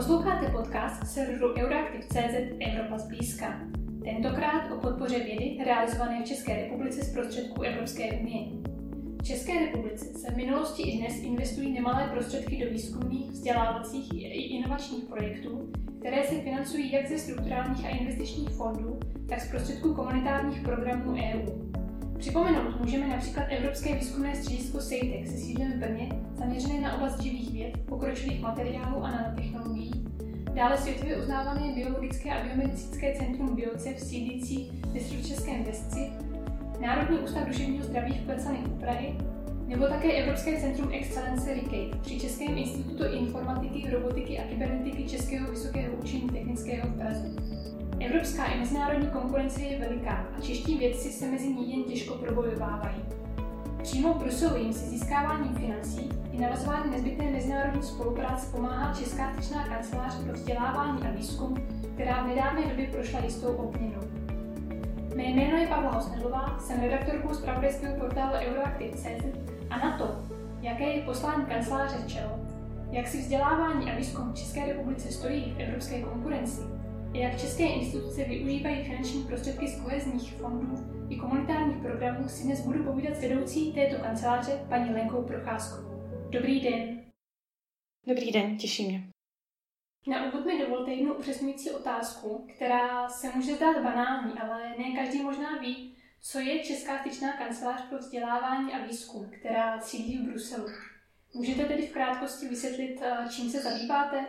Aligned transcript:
Posloucháte 0.00 0.48
podcast 0.48 1.06
serveru 1.06 1.54
Euraktiv.cz 1.54 2.34
Evropa 2.60 2.98
zblízka. 2.98 3.60
Tentokrát 4.04 4.72
o 4.72 4.80
podpoře 4.80 5.18
vědy 5.18 5.58
realizované 5.64 6.22
v 6.22 6.24
České 6.24 6.56
republice 6.56 7.04
z 7.04 7.12
prostředků 7.12 7.62
Evropské 7.62 8.12
unie. 8.12 8.46
V 9.18 9.22
České 9.22 9.66
republice 9.66 10.04
se 10.04 10.32
v 10.32 10.36
minulosti 10.36 10.82
i 10.82 10.98
dnes 10.98 11.22
investují 11.22 11.72
nemalé 11.72 12.08
prostředky 12.12 12.64
do 12.64 12.70
výzkumných, 12.70 13.30
vzdělávacích 13.30 14.12
i 14.14 14.42
inovačních 14.42 15.04
projektů, 15.04 15.72
které 16.00 16.24
se 16.24 16.34
financují 16.34 16.92
jak 16.92 17.08
ze 17.08 17.18
strukturálních 17.18 17.86
a 17.86 17.88
investičních 17.88 18.50
fondů, 18.50 19.00
tak 19.28 19.40
z 19.40 19.50
prostředků 19.50 19.94
komunitárních 19.94 20.62
programů 20.62 21.12
EU. 21.12 21.70
Připomenout 22.18 22.80
můžeme 22.80 23.08
například 23.08 23.44
Evropské 23.48 23.94
výzkumné 23.94 24.36
středisko 24.36 24.80
SEITEC 24.80 25.30
se 25.30 25.36
sídlem 25.36 25.72
v 25.72 25.76
Brně, 25.76 26.08
zaměřené 26.34 26.80
na 26.80 26.94
oblast 26.94 27.20
živých 27.20 27.52
věd, 27.52 27.78
pokročilých 27.88 28.40
materiálů 28.40 29.04
a 29.04 29.10
nanotechnologií. 29.10 29.49
Dále 30.60 30.78
světově 30.78 31.16
uznávané 31.16 31.72
biologické 31.74 32.30
a 32.30 32.44
biomedicínské 32.44 33.14
centrum 33.14 33.56
BioCEF 33.56 34.00
sídlící 34.00 34.82
ve 34.86 35.64
Vesci, 35.64 36.10
Národní 36.80 37.18
ústav 37.18 37.46
duševního 37.46 37.84
zdraví 37.84 38.12
v 38.12 38.24
Plecanech 38.26 38.66
u 38.66 38.80
Prahy, 38.80 39.16
nebo 39.66 39.86
také 39.86 40.12
Evropské 40.12 40.60
centrum 40.60 40.88
Excellence 40.92 41.54
RICATE 41.54 41.98
při 42.00 42.20
Českém 42.20 42.58
institutu 42.58 43.04
informatiky, 43.04 43.90
robotiky 43.90 44.38
a 44.38 44.42
kybernetiky 44.42 45.04
Českého 45.04 45.50
vysokého 45.50 45.94
učení 45.94 46.28
technického 46.28 46.88
v 46.88 46.98
Praze. 46.98 47.30
Evropská 48.00 48.44
i 48.44 48.58
mezinárodní 48.58 49.06
konkurence 49.06 49.62
je 49.62 49.78
veliká 49.78 50.26
a 50.38 50.40
čeští 50.40 50.78
vědci 50.78 51.12
se 51.12 51.30
mezi 51.30 51.48
ní 51.48 51.72
jen 51.72 51.84
těžko 51.84 52.14
probojovávají. 52.14 53.02
Přímo 53.82 54.22
jim 54.56 54.72
se 54.72 54.86
získáváním 54.86 55.54
financí 55.54 56.08
i 56.32 56.40
navazování 56.40 56.90
nezbytné 56.90 57.30
mezinárodní 57.30 57.82
spolupráce 57.82 58.56
pomáhá 58.56 58.94
Česká 58.94 59.32
styčná 59.32 59.68
kancelář 59.68 60.14
pro 60.14 60.32
vzdělávání 60.32 61.02
a 61.02 61.10
výzkum, 61.10 61.56
která 61.94 62.22
v 62.22 62.26
nedávné 62.26 62.66
době 62.66 62.86
prošla 62.86 63.20
jistou 63.24 63.48
obměnou. 63.48 64.02
Mé 65.16 65.22
jméno 65.22 65.56
je 65.56 65.66
Pavla 65.66 65.90
Hosnedlová, 65.90 66.58
jsem 66.58 66.80
redaktorkou 66.80 67.34
zpravodajského 67.34 67.96
portálu 67.96 68.32
Euroactiv.cz 68.32 69.24
a 69.70 69.78
na 69.78 69.98
to, 69.98 70.16
jaké 70.60 70.84
je 70.84 71.02
poslání 71.02 71.46
kanceláře 71.46 71.96
čelo, 72.06 72.38
jak 72.90 73.08
si 73.08 73.18
vzdělávání 73.18 73.92
a 73.92 73.96
výzkum 73.96 74.32
v 74.32 74.34
České 74.34 74.66
republice 74.66 75.12
stojí 75.12 75.54
v 75.56 75.60
evropské 75.60 76.02
konkurenci 76.02 76.79
jak 77.12 77.40
české 77.40 77.64
instituce 77.64 78.24
využívají 78.24 78.84
finanční 78.84 79.24
prostředky 79.24 79.68
z 79.68 79.80
kohezních 79.82 80.32
fondů 80.32 80.76
i 81.10 81.16
komunitárních 81.16 81.82
programů, 81.82 82.28
si 82.28 82.44
dnes 82.44 82.60
budu 82.60 82.84
povídat 82.84 83.16
s 83.16 83.20
vedoucí 83.20 83.72
této 83.72 84.02
kanceláře, 84.02 84.66
paní 84.68 84.90
Lenkou 84.90 85.22
Procházkovou. 85.22 86.28
Dobrý 86.30 86.60
den. 86.60 87.04
Dobrý 88.06 88.32
den, 88.32 88.56
těší 88.56 88.88
mě. 88.88 89.08
Na 90.06 90.32
úvod 90.32 90.46
mi 90.46 90.58
dovolte 90.58 90.90
jednu 90.90 91.14
upřesňující 91.14 91.70
otázku, 91.70 92.46
která 92.56 93.08
se 93.08 93.30
může 93.34 93.56
zdát 93.56 93.82
banální, 93.82 94.32
ale 94.32 94.74
ne 94.78 94.96
každý 94.96 95.22
možná 95.22 95.58
ví, 95.58 95.96
co 96.22 96.38
je 96.38 96.64
Česká 96.64 96.98
styčná 96.98 97.32
kancelář 97.32 97.88
pro 97.88 97.98
vzdělávání 97.98 98.72
a 98.72 98.86
výzkum, 98.86 99.30
která 99.40 99.80
sídlí 99.80 100.18
v 100.18 100.30
Bruselu. 100.30 100.66
Můžete 101.34 101.64
tedy 101.64 101.86
v 101.86 101.92
krátkosti 101.92 102.48
vysvětlit, 102.48 103.02
eh, 103.02 103.28
čím 103.30 103.50
se 103.50 103.60
zabýváte? 103.62 104.26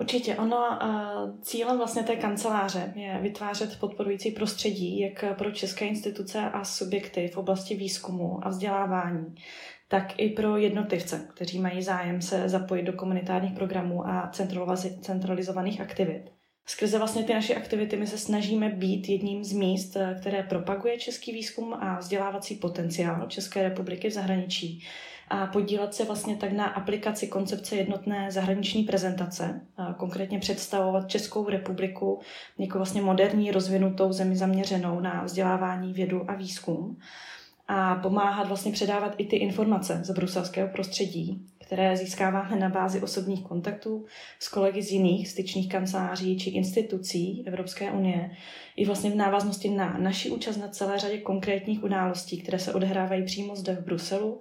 Určitě. 0.00 0.36
Ono 0.36 0.78
cílem 1.42 1.78
vlastně 1.78 2.02
té 2.02 2.16
kanceláře 2.16 2.92
je 2.96 3.18
vytvářet 3.22 3.80
podporující 3.80 4.30
prostředí 4.30 5.00
jak 5.00 5.36
pro 5.38 5.50
české 5.50 5.86
instituce 5.86 6.40
a 6.40 6.64
subjekty 6.64 7.28
v 7.28 7.36
oblasti 7.36 7.76
výzkumu 7.76 8.46
a 8.46 8.48
vzdělávání, 8.48 9.34
tak 9.88 10.18
i 10.18 10.28
pro 10.28 10.56
jednotlivce, 10.56 11.28
kteří 11.34 11.60
mají 11.60 11.82
zájem 11.82 12.22
se 12.22 12.48
zapojit 12.48 12.82
do 12.82 12.92
komunitárních 12.92 13.54
programů 13.54 14.06
a 14.06 14.30
centralizovaných 15.00 15.80
aktivit. 15.80 16.24
Skrze 16.66 16.98
vlastně 16.98 17.24
ty 17.24 17.34
naše 17.34 17.54
aktivity 17.54 17.96
my 17.96 18.06
se 18.06 18.18
snažíme 18.18 18.68
být 18.68 19.08
jedním 19.08 19.44
z 19.44 19.52
míst, 19.52 19.96
které 20.20 20.42
propaguje 20.42 20.98
český 20.98 21.32
výzkum 21.32 21.74
a 21.74 21.98
vzdělávací 21.98 22.54
potenciál 22.54 23.26
České 23.28 23.62
republiky 23.62 24.08
v 24.08 24.12
zahraničí 24.12 24.84
a 25.32 25.46
podílet 25.46 25.94
se 25.94 26.04
vlastně 26.04 26.36
tak 26.36 26.52
na 26.52 26.64
aplikaci 26.64 27.28
koncepce 27.28 27.76
jednotné 27.76 28.30
zahraniční 28.30 28.82
prezentace, 28.82 29.60
konkrétně 29.96 30.38
představovat 30.38 31.08
Českou 31.08 31.48
republiku 31.48 32.20
jako 32.58 32.78
vlastně 32.78 33.02
moderní 33.02 33.50
rozvinutou 33.50 34.12
zemi 34.12 34.36
zaměřenou 34.36 35.00
na 35.00 35.24
vzdělávání, 35.24 35.92
vědu 35.92 36.30
a 36.30 36.34
výzkum. 36.34 36.98
A 37.68 37.94
pomáhat 37.94 38.48
vlastně 38.48 38.72
předávat 38.72 39.14
i 39.18 39.26
ty 39.26 39.36
informace 39.36 40.00
z 40.04 40.10
bruselského 40.10 40.68
prostředí, 40.68 41.46
které 41.72 41.96
získáváme 41.96 42.56
na 42.56 42.68
bázi 42.68 43.00
osobních 43.00 43.44
kontaktů 43.44 44.06
s 44.38 44.48
kolegy 44.48 44.82
z 44.82 44.90
jiných 44.90 45.28
styčných 45.28 45.68
kanceláří 45.68 46.38
či 46.38 46.50
institucí 46.50 47.44
Evropské 47.46 47.90
unie, 47.90 48.30
i 48.76 48.86
vlastně 48.86 49.10
v 49.10 49.14
návaznosti 49.14 49.68
na 49.68 49.98
naši 49.98 50.30
účast 50.30 50.56
na 50.56 50.68
celé 50.68 50.98
řadě 50.98 51.18
konkrétních 51.18 51.84
událostí, 51.84 52.42
které 52.42 52.58
se 52.58 52.74
odehrávají 52.74 53.24
přímo 53.24 53.56
zde 53.56 53.74
v 53.74 53.84
Bruselu, 53.84 54.40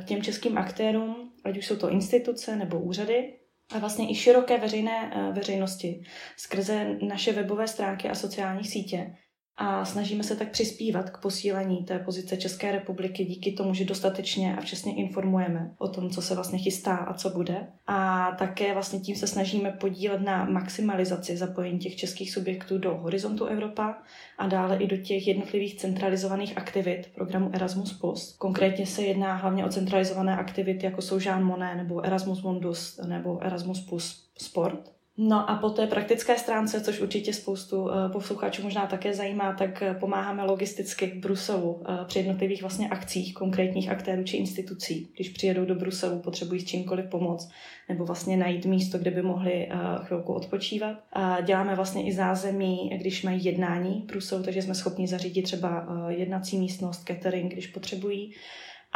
k 0.00 0.04
těm 0.04 0.22
českým 0.22 0.58
aktérům, 0.58 1.32
ať 1.44 1.58
už 1.58 1.66
jsou 1.66 1.76
to 1.76 1.90
instituce 1.90 2.56
nebo 2.56 2.80
úřady, 2.80 3.32
a 3.74 3.78
vlastně 3.78 4.10
i 4.10 4.14
široké 4.14 4.58
veřejné 4.58 5.12
eh, 5.14 5.32
veřejnosti 5.32 6.02
skrze 6.36 6.96
naše 7.08 7.32
webové 7.32 7.68
stránky 7.68 8.08
a 8.08 8.14
sociální 8.14 8.64
sítě, 8.64 9.14
a 9.56 9.84
snažíme 9.84 10.24
se 10.24 10.36
tak 10.36 10.50
přispívat 10.50 11.10
k 11.10 11.20
posílení 11.20 11.84
té 11.84 11.98
pozice 11.98 12.36
České 12.36 12.72
republiky 12.72 13.24
díky 13.24 13.52
tomu, 13.52 13.74
že 13.74 13.84
dostatečně 13.84 14.56
a 14.56 14.60
včasně 14.60 14.94
informujeme 14.94 15.70
o 15.78 15.88
tom, 15.88 16.10
co 16.10 16.22
se 16.22 16.34
vlastně 16.34 16.58
chystá 16.58 16.96
a 16.96 17.14
co 17.14 17.30
bude. 17.30 17.66
A 17.86 18.30
také 18.38 18.72
vlastně 18.72 19.00
tím 19.00 19.16
se 19.16 19.26
snažíme 19.26 19.70
podílet 19.70 20.20
na 20.20 20.44
maximalizaci 20.44 21.36
zapojení 21.36 21.78
těch 21.78 21.96
českých 21.96 22.32
subjektů 22.32 22.78
do 22.78 22.94
horizontu 22.94 23.44
Evropa 23.44 23.98
a 24.38 24.46
dále 24.46 24.76
i 24.76 24.86
do 24.86 24.96
těch 24.96 25.26
jednotlivých 25.26 25.76
centralizovaných 25.76 26.58
aktivit 26.58 27.10
programu 27.14 27.50
Erasmus+. 27.52 28.00
Konkrétně 28.38 28.86
se 28.86 29.02
jedná 29.02 29.36
hlavně 29.36 29.64
o 29.64 29.68
centralizované 29.68 30.36
aktivity, 30.36 30.86
jako 30.86 31.02
jsou 31.02 31.18
Jean 31.20 31.44
Monnet 31.44 31.76
nebo 31.76 32.04
Erasmus 32.06 32.42
Mundus 32.42 33.00
nebo 33.06 33.40
Erasmus 33.44 33.80
Plus 33.80 34.28
Sport. 34.38 34.93
No 35.16 35.50
a 35.50 35.56
po 35.56 35.70
té 35.70 35.86
praktické 35.86 36.38
stránce, 36.38 36.80
což 36.80 37.00
určitě 37.00 37.32
spoustu 37.32 37.82
uh, 37.82 38.12
posluchačů 38.12 38.62
možná 38.62 38.86
také 38.86 39.14
zajímá, 39.14 39.52
tak 39.52 39.82
uh, 39.82 40.00
pomáháme 40.00 40.44
logisticky 40.44 41.06
v 41.06 41.14
Bruselu 41.14 41.72
uh, 41.72 42.04
při 42.06 42.18
jednotlivých 42.18 42.60
vlastně 42.60 42.88
akcích 42.88 43.34
konkrétních 43.34 43.90
aktérů 43.90 44.24
či 44.24 44.36
institucí. 44.36 45.08
Když 45.14 45.28
přijedou 45.28 45.64
do 45.64 45.74
Bruselu, 45.74 46.18
potřebují 46.18 46.60
s 46.60 46.64
čímkoliv 46.64 47.06
pomoct 47.06 47.50
nebo 47.88 48.04
vlastně 48.04 48.36
najít 48.36 48.66
místo, 48.66 48.98
kde 48.98 49.10
by 49.10 49.22
mohli 49.22 49.68
chvilku 50.04 50.32
odpočívat. 50.32 50.96
A 51.12 51.40
děláme 51.40 51.74
vlastně 51.74 52.06
i 52.06 52.12
zázemí, 52.12 52.90
když 52.98 53.22
mají 53.22 53.44
jednání 53.44 54.02
v 54.02 54.06
Bruselu, 54.06 54.42
takže 54.42 54.62
jsme 54.62 54.74
schopni 54.74 55.06
zařídit 55.06 55.42
třeba 55.42 55.86
jednací 56.08 56.58
místnost, 56.58 57.04
catering, 57.04 57.52
když 57.52 57.66
potřebují 57.66 58.34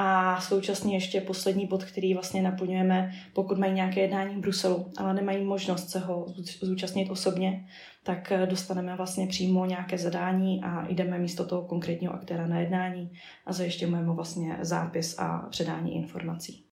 a 0.00 0.40
současně 0.40 0.96
ještě 0.96 1.20
poslední 1.20 1.66
bod, 1.66 1.84
který 1.84 2.14
vlastně 2.14 2.42
naplňujeme, 2.42 3.12
pokud 3.32 3.58
mají 3.58 3.72
nějaké 3.72 4.00
jednání 4.00 4.34
v 4.34 4.38
Bruselu, 4.38 4.92
ale 4.96 5.14
nemají 5.14 5.44
možnost 5.44 5.90
se 5.90 5.98
ho 5.98 6.26
zúčastnit 6.60 7.10
osobně, 7.10 7.68
tak 8.02 8.32
eh, 8.32 8.46
dostaneme 8.46 8.96
vlastně 8.96 9.26
přímo 9.26 9.66
nějaké 9.66 9.98
zadání 9.98 10.62
a 10.64 10.88
jdeme 10.88 11.18
místo 11.18 11.46
toho 11.46 11.62
konkrétního 11.62 12.14
aktéra 12.14 12.46
na 12.46 12.60
jednání 12.60 13.12
a 13.46 13.52
zajišťujeme 13.52 14.02
vlastně 14.02 14.58
zápis 14.60 15.18
a 15.18 15.46
předání 15.50 15.94
informací. 15.94 16.64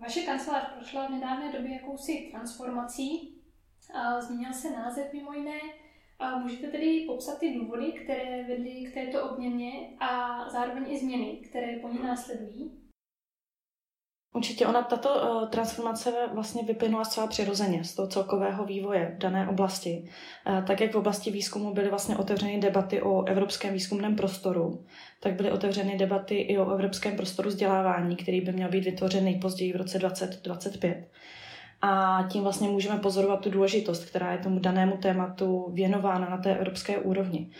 Vaše 0.00 0.20
kancelář 0.20 0.62
prošla 0.74 1.06
v 1.06 1.10
nedávné 1.10 1.52
době 1.52 1.72
jakousi 1.72 2.28
transformací. 2.32 3.38
Změnil 4.20 4.52
se 4.52 4.70
název 4.70 5.12
mimo 5.12 5.32
jiné 5.32 5.58
a 6.22 6.38
můžete 6.38 6.66
tedy 6.66 7.04
popsat 7.06 7.38
ty 7.38 7.54
důvody, 7.54 7.92
které 7.92 8.44
vedly 8.44 8.70
k 8.70 8.94
této 8.94 9.30
obměně 9.30 9.72
a 10.00 10.38
zároveň 10.50 10.84
i 10.88 10.98
změny, 10.98 11.40
které 11.50 11.78
po 11.78 11.88
ní 11.88 11.98
následují? 12.02 12.82
Určitě 14.34 14.66
ona, 14.66 14.82
tato 14.82 15.08
uh, 15.14 15.48
transformace 15.48 16.12
vlastně 16.32 16.62
vyplynula 16.62 17.04
zcela 17.04 17.26
přirozeně 17.26 17.84
z 17.84 17.94
toho 17.94 18.08
celkového 18.08 18.64
vývoje 18.64 19.12
v 19.16 19.18
dané 19.18 19.48
oblasti. 19.48 20.08
Uh, 20.46 20.64
tak 20.64 20.80
jak 20.80 20.92
v 20.92 20.96
oblasti 20.96 21.30
výzkumu 21.30 21.74
byly 21.74 21.88
vlastně 21.88 22.16
otevřeny 22.16 22.58
debaty 22.58 23.02
o 23.02 23.24
evropském 23.24 23.74
výzkumném 23.74 24.16
prostoru, 24.16 24.84
tak 25.20 25.34
byly 25.34 25.50
otevřeny 25.50 25.98
debaty 25.98 26.34
i 26.34 26.58
o 26.58 26.70
evropském 26.70 27.16
prostoru 27.16 27.48
vzdělávání, 27.48 28.16
který 28.16 28.40
by 28.40 28.52
měl 28.52 28.68
být 28.68 28.84
vytvořen 28.84 29.24
nejpozději 29.24 29.72
v 29.72 29.76
roce 29.76 29.98
2025 29.98 31.08
a 31.82 32.22
tím 32.28 32.42
vlastně 32.42 32.68
můžeme 32.68 32.98
pozorovat 32.98 33.40
tu 33.40 33.50
důležitost, 33.50 34.04
která 34.04 34.32
je 34.32 34.38
tomu 34.38 34.58
danému 34.58 34.96
tématu 34.96 35.70
věnována 35.72 36.28
na 36.30 36.36
té 36.36 36.56
evropské 36.56 36.98
úrovni. 36.98 37.50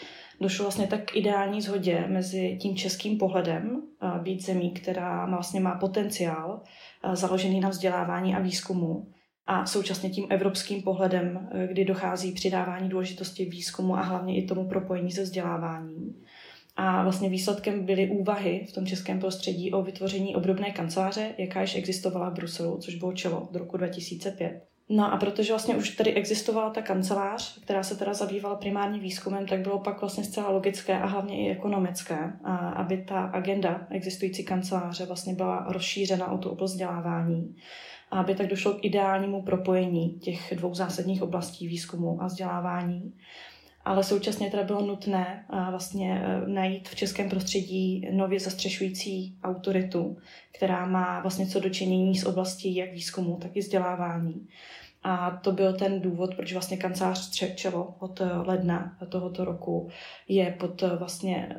Došlo 0.40 0.64
vlastně 0.64 0.86
tak 0.86 1.16
ideální 1.16 1.62
zhodě 1.62 2.04
mezi 2.08 2.58
tím 2.60 2.76
českým 2.76 3.18
pohledem, 3.18 3.82
být 4.22 4.44
zemí, 4.44 4.70
která 4.70 5.26
vlastně 5.26 5.60
má 5.60 5.78
potenciál 5.78 6.60
založený 7.12 7.60
na 7.60 7.68
vzdělávání 7.68 8.34
a 8.34 8.40
výzkumu, 8.40 9.06
a 9.46 9.66
současně 9.66 10.10
tím 10.10 10.26
evropským 10.30 10.82
pohledem, 10.82 11.48
kdy 11.66 11.84
dochází 11.84 12.32
přidávání 12.32 12.88
důležitosti 12.88 13.44
výzkumu 13.44 13.96
a 13.96 14.02
hlavně 14.02 14.36
i 14.36 14.46
tomu 14.46 14.68
propojení 14.68 15.12
se 15.12 15.22
vzděláváním. 15.22 16.24
A 16.76 17.02
vlastně 17.02 17.28
výsledkem 17.28 17.86
byly 17.86 18.08
úvahy 18.08 18.66
v 18.68 18.72
tom 18.72 18.86
českém 18.86 19.20
prostředí 19.20 19.72
o 19.72 19.82
vytvoření 19.82 20.36
obdobné 20.36 20.70
kanceláře, 20.70 21.34
jaká 21.38 21.60
již 21.60 21.76
existovala 21.76 22.30
v 22.30 22.34
Bruselu, 22.34 22.78
což 22.78 22.94
bylo 22.94 23.12
čelo 23.12 23.40
od 23.40 23.56
roku 23.56 23.76
2005. 23.76 24.62
No 24.88 25.12
a 25.12 25.16
protože 25.16 25.52
vlastně 25.52 25.76
už 25.76 25.90
tady 25.90 26.14
existovala 26.14 26.70
ta 26.70 26.82
kancelář, 26.82 27.60
která 27.60 27.82
se 27.82 27.96
teda 27.96 28.14
zabývala 28.14 28.56
primárně 28.56 28.98
výzkumem, 28.98 29.46
tak 29.46 29.60
bylo 29.60 29.78
pak 29.78 30.00
vlastně 30.00 30.24
zcela 30.24 30.50
logické 30.50 30.98
a 30.98 31.06
hlavně 31.06 31.46
i 31.46 31.50
ekonomické, 31.50 32.32
aby 32.74 33.04
ta 33.08 33.20
agenda 33.20 33.86
existující 33.90 34.44
kanceláře 34.44 35.06
vlastně 35.06 35.34
byla 35.34 35.66
rozšířena 35.68 36.32
o 36.32 36.38
tu 36.38 36.50
oblast 36.50 36.70
vzdělávání 36.70 37.56
a 38.10 38.20
aby 38.20 38.34
tak 38.34 38.46
došlo 38.46 38.72
k 38.72 38.84
ideálnímu 38.84 39.42
propojení 39.42 40.10
těch 40.10 40.52
dvou 40.56 40.74
zásadních 40.74 41.22
oblastí 41.22 41.68
výzkumu 41.68 42.22
a 42.22 42.26
vzdělávání 42.26 43.12
ale 43.84 44.04
současně 44.04 44.50
teda 44.50 44.62
bylo 44.62 44.86
nutné 44.86 45.44
vlastně 45.70 46.22
e, 46.24 46.48
najít 46.48 46.88
v 46.88 46.94
českém 46.94 47.28
prostředí 47.28 48.08
nově 48.12 48.40
zastřešující 48.40 49.36
autoritu, 49.42 50.16
která 50.52 50.86
má 50.86 51.20
vlastně 51.20 51.46
co 51.46 51.60
dočinění 51.60 52.16
s 52.16 52.26
oblastí 52.26 52.76
jak 52.76 52.92
výzkumu, 52.92 53.38
tak 53.42 53.56
i 53.56 53.60
vzdělávání. 53.60 54.48
A 55.04 55.30
to 55.30 55.52
byl 55.52 55.72
ten 55.72 56.00
důvod, 56.00 56.34
proč 56.34 56.52
vlastně 56.52 56.76
kancelář 56.76 57.18
Střečelo 57.18 57.94
od 57.98 58.20
e, 58.20 58.24
ledna 58.32 58.98
tohoto 59.08 59.44
roku 59.44 59.88
je 60.28 60.56
pod 60.60 60.82
vlastně 60.98 61.56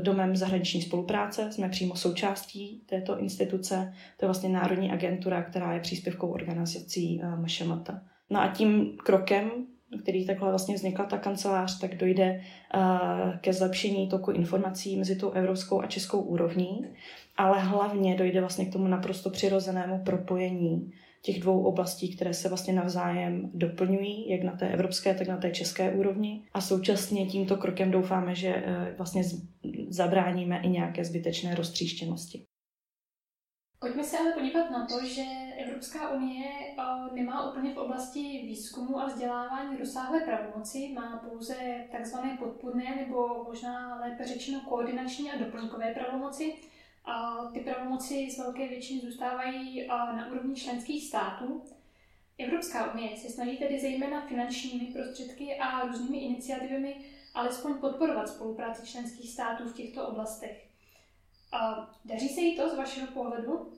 domem 0.00 0.36
zahraniční 0.36 0.82
spolupráce. 0.82 1.52
Jsme 1.52 1.68
přímo 1.68 1.96
součástí 1.96 2.82
této 2.86 3.18
instituce. 3.18 3.94
To 4.16 4.24
je 4.24 4.28
vlastně 4.28 4.48
Národní 4.48 4.92
agentura, 4.92 5.42
která 5.42 5.74
je 5.74 5.80
příspěvkou 5.80 6.28
organizací 6.28 7.20
MŠMT. 7.36 7.90
No 8.30 8.40
a 8.40 8.48
tím 8.48 8.96
krokem 8.96 9.50
který 10.00 10.26
takhle 10.26 10.48
vlastně 10.50 10.74
vznikla 10.74 11.04
ta 11.04 11.18
kancelář, 11.18 11.78
tak 11.78 11.96
dojde 11.96 12.40
uh, 12.74 12.80
ke 13.40 13.52
zlepšení 13.52 14.08
toku 14.08 14.30
informací 14.30 14.96
mezi 14.96 15.16
tou 15.16 15.30
evropskou 15.30 15.80
a 15.80 15.86
českou 15.86 16.20
úrovní, 16.20 16.86
ale 17.36 17.60
hlavně 17.60 18.16
dojde 18.16 18.40
vlastně 18.40 18.66
k 18.66 18.72
tomu 18.72 18.88
naprosto 18.88 19.30
přirozenému 19.30 20.04
propojení 20.04 20.92
těch 21.22 21.40
dvou 21.40 21.62
oblastí, 21.64 22.16
které 22.16 22.34
se 22.34 22.48
vlastně 22.48 22.72
navzájem 22.72 23.50
doplňují, 23.54 24.30
jak 24.30 24.42
na 24.42 24.52
té 24.52 24.68
evropské, 24.68 25.14
tak 25.14 25.28
na 25.28 25.36
té 25.36 25.50
české 25.50 25.92
úrovni. 25.92 26.42
A 26.54 26.60
současně 26.60 27.26
tímto 27.26 27.56
krokem 27.56 27.90
doufáme, 27.90 28.34
že 28.34 28.54
uh, 28.54 28.96
vlastně 28.96 29.22
zabráníme 29.88 30.60
i 30.62 30.68
nějaké 30.68 31.04
zbytečné 31.04 31.54
roztříštěnosti. 31.54 32.44
Pojďme 33.82 34.04
se 34.04 34.18
ale 34.18 34.32
podívat 34.32 34.70
na 34.70 34.86
to, 34.86 35.06
že 35.06 35.22
Evropská 35.58 36.10
unie 36.10 36.48
eh, 36.48 37.14
nemá 37.14 37.50
úplně 37.50 37.74
v 37.74 37.78
oblasti 37.78 38.20
výzkumu 38.20 39.00
a 39.00 39.06
vzdělávání 39.06 39.76
rozsáhlé 39.76 40.20
pravomoci, 40.20 40.92
má 40.94 41.16
pouze 41.28 41.54
takzvané 41.92 42.36
podpůrné 42.36 42.96
nebo 42.96 43.44
možná 43.44 44.00
lépe 44.00 44.26
řečeno 44.26 44.60
koordinační 44.68 45.30
a 45.30 45.38
doplňkové 45.38 45.94
pravomoci. 45.94 46.54
A 47.04 47.44
ty 47.52 47.60
pravomoci 47.60 48.30
z 48.30 48.38
velké 48.38 48.68
většiny 48.68 49.00
zůstávají 49.00 49.82
eh, 49.82 49.86
na 49.88 50.28
úrovni 50.32 50.54
členských 50.56 51.08
států. 51.08 51.62
Evropská 52.38 52.94
unie 52.94 53.16
se 53.16 53.28
snaží 53.28 53.56
tedy 53.56 53.80
zejména 53.80 54.26
finančními 54.26 54.86
prostředky 54.86 55.58
a 55.58 55.86
různými 55.86 56.18
iniciativami 56.18 56.96
alespoň 57.34 57.74
podporovat 57.74 58.28
spolupráci 58.28 58.86
členských 58.86 59.30
států 59.30 59.68
v 59.68 59.74
těchto 59.74 60.08
oblastech. 60.08 60.71
A 61.52 61.90
daří 62.04 62.28
se 62.28 62.40
jí 62.40 62.56
to 62.56 62.68
z 62.68 62.76
vašeho 62.76 63.06
pohledu? 63.06 63.72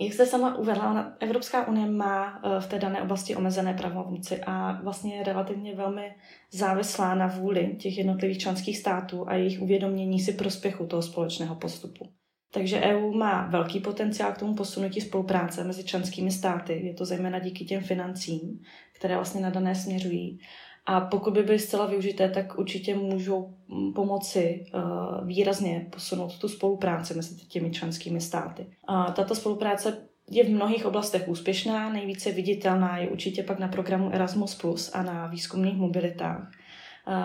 Jak 0.00 0.12
jste 0.12 0.26
sama 0.26 0.56
uvedla, 0.56 1.16
Evropská 1.20 1.68
unie 1.68 1.86
má 1.86 2.42
eh, 2.44 2.60
v 2.60 2.66
té 2.66 2.78
dané 2.78 3.02
oblasti 3.02 3.36
omezené 3.36 3.74
pravomoci 3.74 4.40
a 4.46 4.80
vlastně 4.82 5.16
je 5.16 5.24
relativně 5.24 5.74
velmi 5.74 6.14
závislá 6.50 7.14
na 7.14 7.26
vůli 7.26 7.76
těch 7.80 7.98
jednotlivých 7.98 8.38
členských 8.38 8.78
států 8.78 9.28
a 9.28 9.34
jejich 9.34 9.62
uvědomění 9.62 10.20
si 10.20 10.32
prospěchu 10.32 10.86
toho 10.86 11.02
společného 11.02 11.54
postupu. 11.54 12.12
Takže 12.52 12.80
EU 12.80 13.12
má 13.12 13.46
velký 13.46 13.80
potenciál 13.80 14.32
k 14.32 14.38
tomu 14.38 14.54
posunutí 14.54 15.00
spolupráce 15.00 15.64
mezi 15.64 15.84
členskými 15.84 16.30
státy. 16.30 16.86
Je 16.86 16.94
to 16.94 17.04
zejména 17.04 17.38
díky 17.38 17.64
těm 17.64 17.82
financím, 17.82 18.60
které 18.92 19.14
vlastně 19.14 19.40
na 19.40 19.50
dané 19.50 19.74
směřují. 19.74 20.38
A 20.86 21.00
pokud 21.00 21.32
by 21.34 21.42
byly 21.42 21.58
zcela 21.58 21.86
využité, 21.86 22.28
tak 22.28 22.58
určitě 22.58 22.94
můžou 22.94 23.54
mm, 23.68 23.92
pomoci 23.92 24.66
uh, 24.74 25.26
výrazně 25.26 25.86
posunout 25.90 26.38
tu 26.38 26.48
spolupráci 26.48 27.14
mezi 27.14 27.34
těmi 27.34 27.70
členskými 27.70 28.20
státy. 28.20 28.66
A 28.86 29.12
tato 29.12 29.34
spolupráce 29.34 29.96
je 30.30 30.44
v 30.44 30.50
mnohých 30.50 30.86
oblastech 30.86 31.28
úspěšná, 31.28 31.92
nejvíce 31.92 32.32
viditelná 32.32 32.98
je 32.98 33.08
určitě 33.08 33.42
pak 33.42 33.58
na 33.58 33.68
programu 33.68 34.10
Erasmus 34.12 34.90
a 34.94 35.02
na 35.02 35.26
výzkumných 35.26 35.76
mobilitách. 35.76 36.50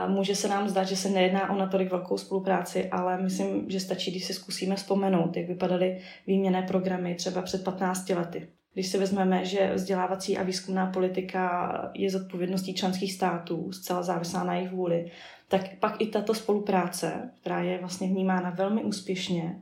Může 0.07 0.35
se 0.35 0.47
nám 0.47 0.69
zdát, 0.69 0.83
že 0.83 0.95
se 0.95 1.09
nejedná 1.09 1.50
o 1.50 1.56
natolik 1.56 1.91
velkou 1.91 2.17
spolupráci, 2.17 2.89
ale 2.89 3.21
myslím, 3.21 3.69
že 3.69 3.79
stačí, 3.79 4.11
když 4.11 4.25
si 4.25 4.33
zkusíme 4.33 4.75
vzpomenout, 4.75 5.38
jak 5.38 5.47
vypadaly 5.47 6.01
výměné 6.27 6.61
programy 6.61 7.15
třeba 7.15 7.41
před 7.41 7.63
15 7.63 8.09
lety. 8.09 8.47
Když 8.74 8.88
si 8.88 8.98
vezmeme, 8.98 9.45
že 9.45 9.74
vzdělávací 9.74 10.38
a 10.38 10.44
výzkumná 10.44 10.86
politika 10.86 11.74
je 11.94 12.10
zodpovědností 12.10 12.74
členských 12.74 13.13
států, 13.13 13.71
zcela 13.71 14.04
závislá 14.04 14.44
na 14.44 14.56
jejich 14.56 14.71
vůli, 14.71 15.12
tak 15.48 15.77
pak 15.80 16.01
i 16.01 16.07
tato 16.07 16.33
spolupráce, 16.33 17.31
která 17.42 17.62
je 17.62 17.77
vlastně 17.77 18.07
vnímána 18.07 18.50
velmi 18.50 18.83
úspěšně, 18.83 19.62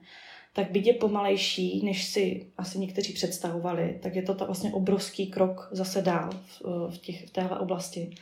tak 0.54 0.72
byť 0.72 0.88
je 0.88 0.94
pomalejší, 0.94 1.86
než 1.86 2.06
si 2.06 2.48
asi 2.58 2.80
někteří 2.80 3.14
představovali, 3.14 4.00
tak 4.02 4.16
je 4.16 4.22
to 4.22 4.34
ta 4.34 4.46
vlastně 4.46 4.72
obrovský 4.74 5.28
krok 5.28 5.70
zase 5.72 6.02
dál 6.02 6.30
v, 6.32 6.62
v, 6.90 6.98
těch, 6.98 7.28
v 7.28 7.30
téhle 7.30 7.60
oblasti 7.60 8.16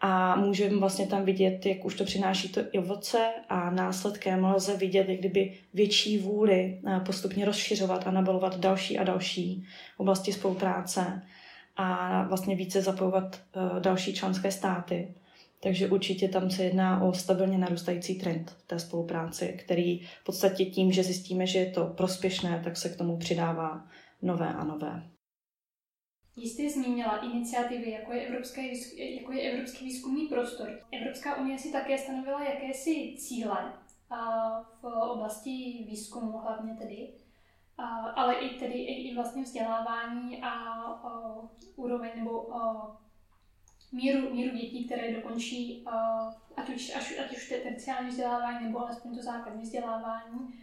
a 0.00 0.36
můžeme 0.36 0.76
vlastně 0.76 1.06
tam 1.06 1.24
vidět, 1.24 1.66
jak 1.66 1.84
už 1.84 1.94
to 1.94 2.04
přináší 2.04 2.48
to 2.48 2.60
i 2.72 2.78
ovoce 2.78 3.18
a 3.48 3.70
následkem 3.70 4.44
lze 4.44 4.76
vidět, 4.76 5.08
jak 5.08 5.18
kdyby 5.18 5.58
větší 5.74 6.18
vůli 6.18 6.80
eh, 6.86 7.00
postupně 7.00 7.44
rozšiřovat 7.44 8.06
a 8.06 8.10
nabalovat 8.10 8.60
další 8.60 8.98
a 8.98 9.04
další 9.04 9.66
oblasti 9.96 10.32
spolupráce 10.32 11.22
a 11.76 12.22
vlastně 12.28 12.56
více 12.56 12.82
zapojovat 12.82 13.40
eh, 13.56 13.80
další 13.80 14.14
členské 14.14 14.50
státy. 14.50 15.14
Takže 15.62 15.88
určitě 15.88 16.28
tam 16.28 16.50
se 16.50 16.64
jedná 16.64 17.02
o 17.02 17.12
stabilně 17.12 17.58
narůstající 17.58 18.14
trend 18.14 18.50
v 18.50 18.66
té 18.66 18.78
spolupráci, 18.78 19.60
který 19.64 20.00
v 20.00 20.24
podstatě 20.24 20.64
tím, 20.64 20.92
že 20.92 21.02
zjistíme, 21.02 21.46
že 21.46 21.58
je 21.58 21.70
to 21.70 21.86
prospěšné, 21.86 22.60
tak 22.64 22.76
se 22.76 22.88
k 22.88 22.96
tomu 22.96 23.16
přidává 23.16 23.86
nové 24.22 24.48
a 24.48 24.64
nové. 24.64 25.13
Jistě 26.36 26.70
zmínila 26.70 27.16
iniciativy, 27.16 27.90
jako 27.90 28.12
je, 28.12 28.26
Evropské, 28.26 28.62
jako 29.14 29.32
je 29.32 29.52
Evropský 29.52 29.84
výzkumný 29.84 30.26
prostor. 30.26 30.80
Evropská 30.92 31.36
unie 31.36 31.58
si 31.58 31.72
také 31.72 31.98
stanovila 31.98 32.44
jakési 32.44 33.14
cíle 33.18 33.72
v 34.80 34.84
oblasti 34.84 35.84
výzkumu 35.88 36.38
hlavně 36.38 36.74
tedy, 36.74 37.14
ale 38.14 38.34
i 38.34 38.58
tedy 38.58 38.74
i 38.74 39.14
vlastně 39.14 39.42
vzdělávání 39.42 40.42
a 40.42 40.52
úroveň 41.76 42.10
nebo 42.16 42.48
míru, 43.92 44.34
míru 44.34 44.56
dětí, 44.56 44.84
které 44.84 45.14
dokončí 45.14 45.84
ať 46.56 46.68
už, 46.68 46.96
ať 46.96 47.36
už 47.36 47.54
terciální 47.62 48.08
vzdělávání 48.08 48.66
nebo 48.66 48.80
alespoň 48.80 49.16
to 49.16 49.22
základní 49.22 49.62
vzdělávání 49.62 50.54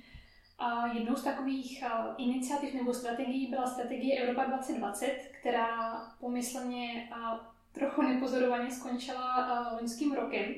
a 0.61 0.87
jednou 0.87 1.15
z 1.15 1.23
takových 1.23 1.83
iniciativ 2.17 2.73
nebo 2.73 2.93
strategií 2.93 3.47
byla 3.47 3.67
strategie 3.67 4.21
Evropa 4.21 4.43
2020, 4.43 5.07
která 5.41 6.01
pomyslně 6.19 7.09
a 7.11 7.51
trochu 7.71 8.01
nepozorovaně 8.01 8.71
skončila 8.71 9.71
loňským 9.75 10.13
rokem. 10.13 10.53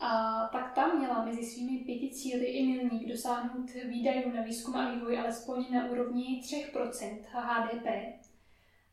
A 0.00 0.42
tak 0.52 0.72
tam 0.74 0.98
měla 0.98 1.24
mezi 1.24 1.44
svými 1.44 1.78
pěti 1.78 2.10
cíly 2.10 2.44
i 2.44 2.66
milník 2.66 3.08
dosáhnout 3.08 3.70
výdajů 3.84 4.32
na 4.34 4.42
výzkum 4.42 4.76
a 4.76 4.94
vývoj 4.94 5.18
alespoň 5.18 5.64
na 5.72 5.86
úrovni 5.86 6.42
3% 6.74 7.18
HDP. 7.32 7.86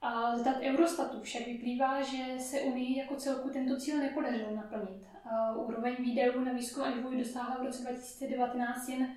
A 0.01 0.37
z 0.37 0.43
dat 0.43 0.57
Eurostatu 0.61 1.21
však 1.21 1.45
vyplývá, 1.45 2.01
že 2.01 2.39
se 2.39 2.61
Unii 2.61 2.97
jako 2.97 3.15
celku 3.15 3.49
tento 3.49 3.77
cíl 3.77 3.97
nepodařilo 3.97 4.55
naplnit. 4.55 5.07
A 5.31 5.55
úroveň 5.55 5.95
výdajů 5.99 6.43
na 6.43 6.53
výzkum 6.53 6.83
a 6.83 6.91
vývoj 6.91 7.17
dosáhla 7.17 7.57
v 7.57 7.65
roce 7.65 7.81
2019 7.81 8.89
jen 8.89 9.15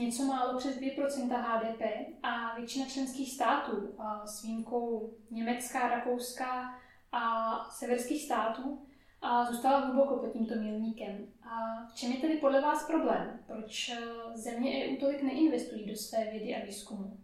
něco 0.00 0.24
málo 0.24 0.58
přes 0.58 0.78
2% 0.78 1.42
HDP 1.42 1.82
a 2.22 2.56
většina 2.56 2.86
členských 2.86 3.32
států 3.32 3.94
s 4.24 4.42
výjimkou 4.42 5.14
Německa, 5.30 5.88
Rakouska 5.88 6.74
a 7.12 7.54
severských 7.70 8.22
států 8.22 8.86
a 9.22 9.44
zůstala 9.44 9.78
hluboko 9.78 10.16
pod 10.16 10.32
tímto 10.32 10.54
milníkem. 10.54 11.26
A 11.42 11.86
v 11.86 11.94
čem 11.94 12.12
je 12.12 12.20
tedy 12.20 12.36
podle 12.36 12.60
vás 12.60 12.86
problém? 12.86 13.40
Proč 13.46 13.88
e, 13.88 13.96
země 14.34 14.86
EU 14.86 14.96
tolik 14.96 15.22
neinvestují 15.22 15.86
do 15.86 15.96
své 15.96 16.24
vědy 16.30 16.56
a 16.56 16.66
výzkumu? 16.66 17.16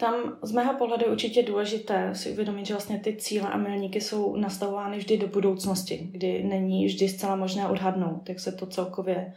Tam 0.00 0.38
z 0.42 0.52
mého 0.52 0.74
pohledu 0.74 1.04
je 1.04 1.12
určitě 1.12 1.42
důležité 1.42 2.14
si 2.14 2.30
uvědomit, 2.30 2.66
že 2.66 2.74
vlastně 2.74 2.98
ty 2.98 3.16
cíle 3.16 3.48
a 3.48 3.56
milníky 3.56 4.00
jsou 4.00 4.36
nastavovány 4.36 4.98
vždy 4.98 5.18
do 5.18 5.26
budoucnosti, 5.26 6.08
kdy 6.10 6.44
není 6.44 6.86
vždy 6.86 7.08
zcela 7.08 7.36
možné 7.36 7.68
odhadnout, 7.68 8.28
jak 8.28 8.40
se 8.40 8.52
to 8.52 8.66
celkově 8.66 9.34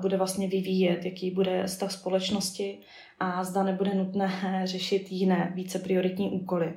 bude 0.00 0.16
vlastně 0.16 0.48
vyvíjet, 0.48 1.04
jaký 1.04 1.30
bude 1.30 1.68
stav 1.68 1.92
společnosti 1.92 2.78
a 3.20 3.44
zda 3.44 3.62
nebude 3.62 3.94
nutné 3.94 4.62
řešit 4.64 5.12
jiné, 5.12 5.52
více 5.54 5.78
prioritní 5.78 6.30
úkoly. 6.30 6.74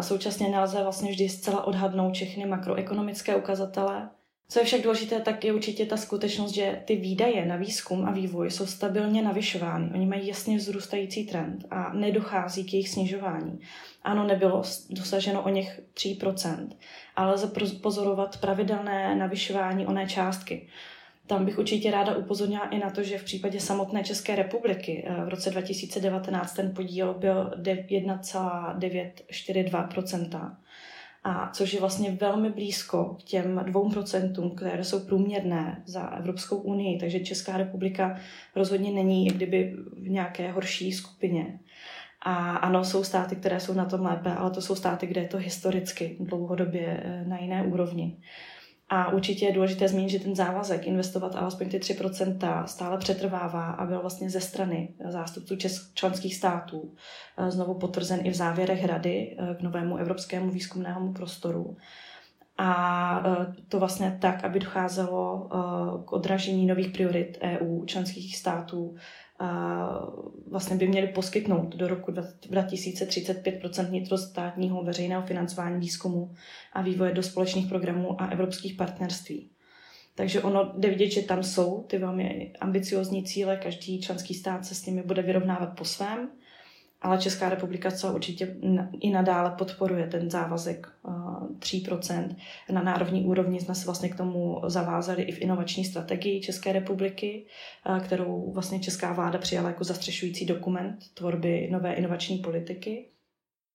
Současně 0.00 0.48
nelze 0.48 0.82
vlastně 0.82 1.10
vždy 1.10 1.28
zcela 1.28 1.64
odhadnout 1.64 2.14
všechny 2.14 2.46
makroekonomické 2.46 3.36
ukazatele, 3.36 4.10
Co 4.52 4.58
je 4.58 4.64
však 4.64 4.82
důležité, 4.82 5.20
tak 5.20 5.44
je 5.44 5.52
určitě 5.52 5.86
ta 5.86 5.96
skutečnost, 5.96 6.54
že 6.54 6.82
ty 6.84 6.96
výdaje 6.96 7.46
na 7.46 7.56
výzkum 7.56 8.04
a 8.04 8.10
vývoj 8.10 8.50
jsou 8.50 8.66
stabilně 8.66 9.22
navyšovány. 9.22 9.90
Oni 9.94 10.06
mají 10.06 10.26
jasně 10.26 10.56
vzrůstající 10.56 11.26
trend 11.26 11.64
a 11.70 11.92
nedochází 11.92 12.64
k 12.64 12.72
jejich 12.72 12.88
snižování. 12.88 13.60
Ano, 14.02 14.26
nebylo 14.26 14.62
dosaženo 14.90 15.42
o 15.42 15.48
něch 15.48 15.80
3%, 15.94 16.68
ale 17.16 17.34
lze 17.34 17.50
pozorovat 17.82 18.40
pravidelné 18.40 19.16
navyšování 19.16 19.86
oné 19.86 20.06
částky. 20.06 20.68
Tam 21.26 21.44
bych 21.44 21.58
určitě 21.58 21.90
ráda 21.90 22.16
upozornila 22.16 22.68
i 22.68 22.78
na 22.78 22.90
to, 22.90 23.02
že 23.02 23.18
v 23.18 23.24
případě 23.24 23.60
samotné 23.60 24.04
České 24.04 24.36
republiky 24.36 25.04
eh, 25.06 25.24
v 25.24 25.28
roce 25.28 25.50
2019 25.50 26.54
ten 26.54 26.74
podíl 26.74 27.14
byl 27.14 27.52
1,942%, 27.62 30.56
a 31.24 31.50
což 31.52 31.72
je 31.72 31.80
vlastně 31.80 32.10
velmi 32.10 32.50
blízko 32.50 33.16
k 33.20 33.22
těm 33.22 33.58
2%, 33.58 34.54
které 34.54 34.84
jsou 34.84 35.00
průměrné 35.00 35.82
za 35.86 36.06
Evropskou 36.06 36.56
unii. 36.56 36.98
Takže 36.98 37.20
Česká 37.20 37.56
republika 37.56 38.18
rozhodně 38.56 38.92
není 38.92 39.26
kdyby 39.26 39.76
v 39.92 40.08
nějaké 40.08 40.52
horší 40.52 40.92
skupině. 40.92 41.58
A 42.22 42.56
ano, 42.56 42.84
jsou 42.84 43.04
státy, 43.04 43.36
které 43.36 43.60
jsou 43.60 43.74
na 43.74 43.84
tom 43.84 44.00
lépe, 44.00 44.34
ale 44.34 44.50
to 44.50 44.62
jsou 44.62 44.74
státy, 44.74 45.06
kde 45.06 45.20
je 45.20 45.28
to 45.28 45.36
historicky 45.36 46.16
dlouhodobě 46.20 47.02
eh, 47.04 47.24
na 47.24 47.38
jiné 47.38 47.62
úrovni. 47.62 48.16
A 48.92 49.12
určitě 49.12 49.46
je 49.46 49.52
důležité 49.52 49.88
zmínit, 49.88 50.10
že 50.10 50.18
ten 50.20 50.36
závazek 50.36 50.86
investovat 50.86 51.36
alespoň 51.36 51.68
ty 51.68 51.78
3% 51.78 52.64
stále 52.64 52.98
přetrvává 52.98 53.70
a 53.70 53.86
byl 53.86 54.00
vlastně 54.00 54.30
ze 54.30 54.40
strany 54.40 54.94
zástupců 55.08 55.54
česk- 55.56 55.94
členských 55.94 56.36
států 56.36 56.94
eh, 57.38 57.50
znovu 57.50 57.74
potvrzen 57.74 58.20
i 58.24 58.30
v 58.30 58.34
závěrech 58.34 58.84
Rady 58.84 59.36
eh, 59.38 59.54
k 59.54 59.62
novému 59.62 59.96
evropskému 59.96 60.50
výzkumnému 60.50 61.12
prostoru. 61.12 61.76
A 62.62 63.22
eh, 63.26 63.54
to 63.68 63.78
vlastně 63.78 64.18
tak, 64.20 64.44
aby 64.44 64.60
docházelo 64.60 65.48
k 66.04 66.12
odražení 66.12 66.66
nových 66.66 66.88
priorit 66.88 67.38
EU, 67.42 67.84
členských 67.84 68.36
států 68.36 68.96
vlastně 70.50 70.76
by 70.76 70.88
měly 70.88 71.06
poskytnout 71.06 71.76
do 71.76 71.88
roku 71.88 72.12
2035% 72.12 73.86
vnitrostátního 73.86 74.84
veřejného 74.84 75.22
financování 75.22 75.80
výzkumu 75.80 76.34
a 76.72 76.82
vývoje 76.82 77.12
do 77.12 77.22
společných 77.22 77.68
programů 77.68 78.22
a 78.22 78.26
evropských 78.26 78.74
partnerství. 78.74 79.50
Takže 80.14 80.42
ono 80.42 80.72
jde 80.78 80.88
vidět, 80.88 81.10
že 81.10 81.22
tam 81.22 81.42
jsou 81.42 81.82
ty 81.82 81.98
velmi 81.98 82.52
ambiciozní 82.60 83.24
cíle, 83.24 83.56
každý 83.56 84.00
členský 84.00 84.34
stát 84.34 84.64
se 84.64 84.74
s 84.74 84.86
nimi 84.86 85.02
bude 85.02 85.22
vyrovnávat 85.22 85.78
po 85.78 85.84
svém 85.84 86.28
ale 87.02 87.18
Česká 87.18 87.48
republika 87.48 87.90
co 87.90 88.12
určitě 88.12 88.56
i 89.00 89.10
nadále 89.10 89.50
podporuje 89.50 90.06
ten 90.06 90.30
závazek 90.30 90.88
3%. 91.58 92.36
Eh, 92.68 92.72
Na 92.72 92.82
národní 92.82 93.24
úrovni 93.24 93.60
jsme 93.60 93.74
se 93.74 93.84
vlastně 93.84 94.08
k 94.08 94.16
tomu 94.16 94.60
zavázali 94.66 95.22
i 95.22 95.32
v 95.32 95.40
inovační 95.40 95.84
strategii 95.84 96.40
České 96.40 96.72
republiky, 96.72 97.46
eh, 97.96 98.00
kterou 98.00 98.52
vlastně 98.52 98.80
česká 98.80 99.12
vláda 99.12 99.38
přijala 99.38 99.68
jako 99.68 99.84
zastřešující 99.84 100.46
dokument 100.46 100.98
tvorby 101.14 101.68
nové 101.72 101.94
inovační 101.94 102.38
politiky. 102.38 103.09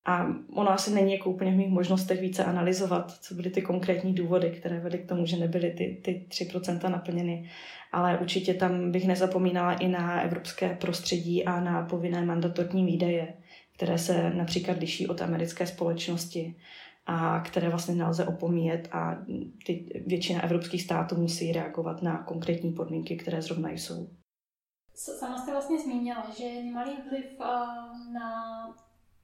A 0.06 0.28
ono 0.54 0.72
asi 0.72 0.94
není 0.94 1.14
jako 1.14 1.30
úplně 1.30 1.52
v 1.52 1.56
mých 1.56 1.70
možnostech 1.70 2.22
více 2.22 2.46
analyzovat, 2.46 3.12
co 3.12 3.36
byly 3.36 3.50
ty 3.50 3.62
konkrétní 3.62 4.14
důvody, 4.14 4.52
které 4.52 4.80
vedly 4.80 4.98
k 5.00 5.10
tomu, 5.10 5.26
že 5.26 5.38
nebyly 5.38 5.72
ty, 5.72 6.02
ty 6.04 6.26
3% 6.30 6.90
naplněny. 6.90 7.50
Ale 7.92 8.18
určitě 8.18 8.54
tam 8.54 8.92
bych 8.92 9.08
nezapomínala 9.08 9.74
i 9.74 9.88
na 9.88 10.22
evropské 10.22 10.70
prostředí 10.76 11.46
a 11.46 11.60
na 11.60 11.86
povinné 11.86 12.26
mandatorní 12.26 12.86
výdaje, 12.86 13.34
které 13.76 13.98
se 13.98 14.30
například 14.30 14.80
liší 14.80 15.08
od 15.08 15.22
americké 15.22 15.68
společnosti 15.68 16.56
a 17.06 17.40
které 17.40 17.70
vlastně 17.70 17.96
nelze 17.96 18.26
opomíjet 18.26 18.90
a 18.92 19.18
ty, 19.66 20.04
většina 20.08 20.44
evropských 20.44 20.82
států 20.82 21.16
musí 21.16 21.52
reagovat 21.52 22.02
na 22.02 22.24
konkrétní 22.24 22.72
podmínky, 22.72 23.16
které 23.16 23.42
zrovna 23.42 23.70
jsou. 23.70 24.10
Sama 24.96 25.38
jste 25.38 25.52
vlastně 25.52 25.80
zmínila, 25.80 26.28
že 26.38 26.44
malý 26.74 26.92
vliv 27.10 27.26
na 28.14 28.32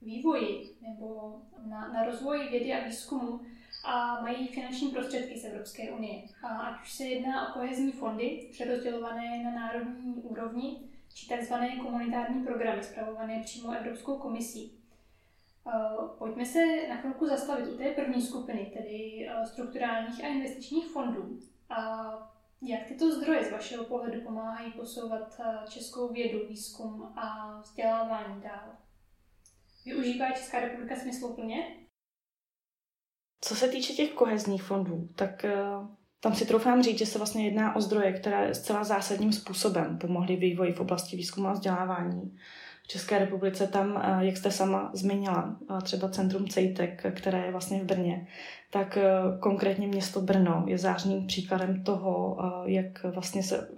vývoji 0.04 0.76
nebo 0.80 1.36
na, 1.66 1.88
na 1.88 2.04
rozvoji 2.04 2.48
vědy 2.48 2.72
a 2.72 2.84
výzkumu 2.84 3.40
a 3.84 4.22
mají 4.22 4.48
finanční 4.48 4.88
prostředky 4.88 5.38
z 5.38 5.44
Evropské 5.44 5.90
unie. 5.90 6.22
A 6.42 6.48
ať 6.48 6.82
už 6.82 6.92
se 6.92 7.04
jedná 7.04 7.48
o 7.48 7.52
kohezní 7.52 7.92
fondy, 7.92 8.48
přerozdělované 8.52 9.44
na 9.44 9.50
národní 9.50 10.14
úrovni, 10.14 10.80
či 11.14 11.26
tzv. 11.26 11.54
komunitární 11.82 12.44
programy, 12.44 12.82
zpravované 12.82 13.42
přímo 13.42 13.72
Evropskou 13.72 14.16
komisí. 14.16 14.78
Pojďme 16.18 16.46
se 16.46 16.88
na 16.88 16.96
chvilku 16.96 17.26
zastavit 17.26 17.68
u 17.68 17.76
té 17.76 17.90
první 17.90 18.22
skupiny, 18.22 18.72
tedy 18.76 19.28
strukturálních 19.44 20.24
a 20.24 20.28
investičních 20.28 20.86
fondů. 20.86 21.38
A 21.70 22.12
jak 22.62 22.86
tyto 22.88 23.12
zdroje 23.12 23.44
z 23.44 23.52
vašeho 23.52 23.84
pohledu 23.84 24.20
pomáhají 24.20 24.72
posouvat 24.72 25.40
českou 25.68 26.08
vědu, 26.08 26.46
výzkum 26.48 27.12
a 27.16 27.58
vzdělávání 27.60 28.42
dál? 28.42 28.81
Využívá 29.84 30.30
Česká 30.30 30.60
republika 30.60 30.96
smysluplně? 30.96 31.56
Co 33.40 33.56
se 33.56 33.68
týče 33.68 33.92
těch 33.92 34.12
kohezních 34.12 34.62
fondů, 34.62 35.08
tak 35.16 35.44
uh, 35.44 35.86
tam 36.20 36.34
si 36.34 36.46
troufám 36.46 36.82
říct, 36.82 36.98
že 36.98 37.06
se 37.06 37.18
vlastně 37.18 37.44
jedná 37.44 37.76
o 37.76 37.80
zdroje, 37.80 38.12
které 38.12 38.54
zcela 38.54 38.84
zásadním 38.84 39.32
způsobem 39.32 39.98
pomohly 39.98 40.36
vývoji 40.36 40.72
v 40.72 40.80
oblasti 40.80 41.16
výzkumu 41.16 41.48
a 41.48 41.52
vzdělávání. 41.52 42.38
V 42.82 42.88
České 42.88 43.18
republice 43.18 43.66
tam, 43.66 43.94
uh, 43.94 44.20
jak 44.20 44.36
jste 44.36 44.50
sama 44.50 44.90
zmínila, 44.94 45.56
uh, 45.70 45.80
třeba 45.80 46.08
Centrum 46.08 46.48
CEJTEK, 46.48 47.06
které 47.16 47.46
je 47.46 47.52
vlastně 47.52 47.80
v 47.80 47.84
Brně, 47.84 48.26
tak 48.70 48.98
konkrétně 49.40 49.86
město 49.86 50.20
Brno 50.20 50.64
je 50.68 50.78
zářným 50.78 51.26
příkladem 51.26 51.84
toho, 51.84 52.38
jak 52.64 53.04
vlastně 53.04 53.42
se 53.42 53.68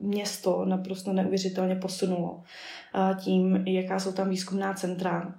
město 0.00 0.64
naprosto 0.64 1.12
neuvěřitelně 1.12 1.76
posunulo 1.76 2.42
tím, 3.20 3.66
jaká 3.66 3.98
jsou 3.98 4.12
tam 4.12 4.30
výzkumná 4.30 4.74
centra, 4.74 5.34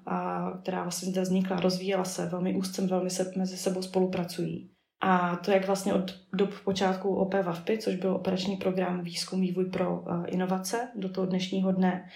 která 0.62 0.84
vlastně 0.84 1.12
zde 1.12 1.22
vznikla, 1.22 1.60
rozvíjela 1.60 2.04
se 2.04 2.25
velmi 2.25 2.56
úzce, 2.56 2.88
velmi 2.88 3.10
se 3.10 3.32
mezi 3.36 3.58
sebou 3.58 3.82
spolupracují. 3.82 4.70
A 5.01 5.36
to 5.36 5.51
jak 5.51 5.68
vlastně 5.68 5.94
od 5.94 6.16
dob 6.34 6.50
počátku 6.63 7.16
OP 7.16 7.34
VAVPy, 7.34 7.78
což 7.78 7.96
byl 7.96 8.16
operační 8.16 8.58
program 8.58 9.01
Výzkum, 9.01 9.42
vývoj 9.42 9.66
pro 9.66 10.04
inovace, 10.28 10.89
do 10.96 11.10
toho 11.10 11.28
dnešního 11.28 11.72
dne, 11.72 12.10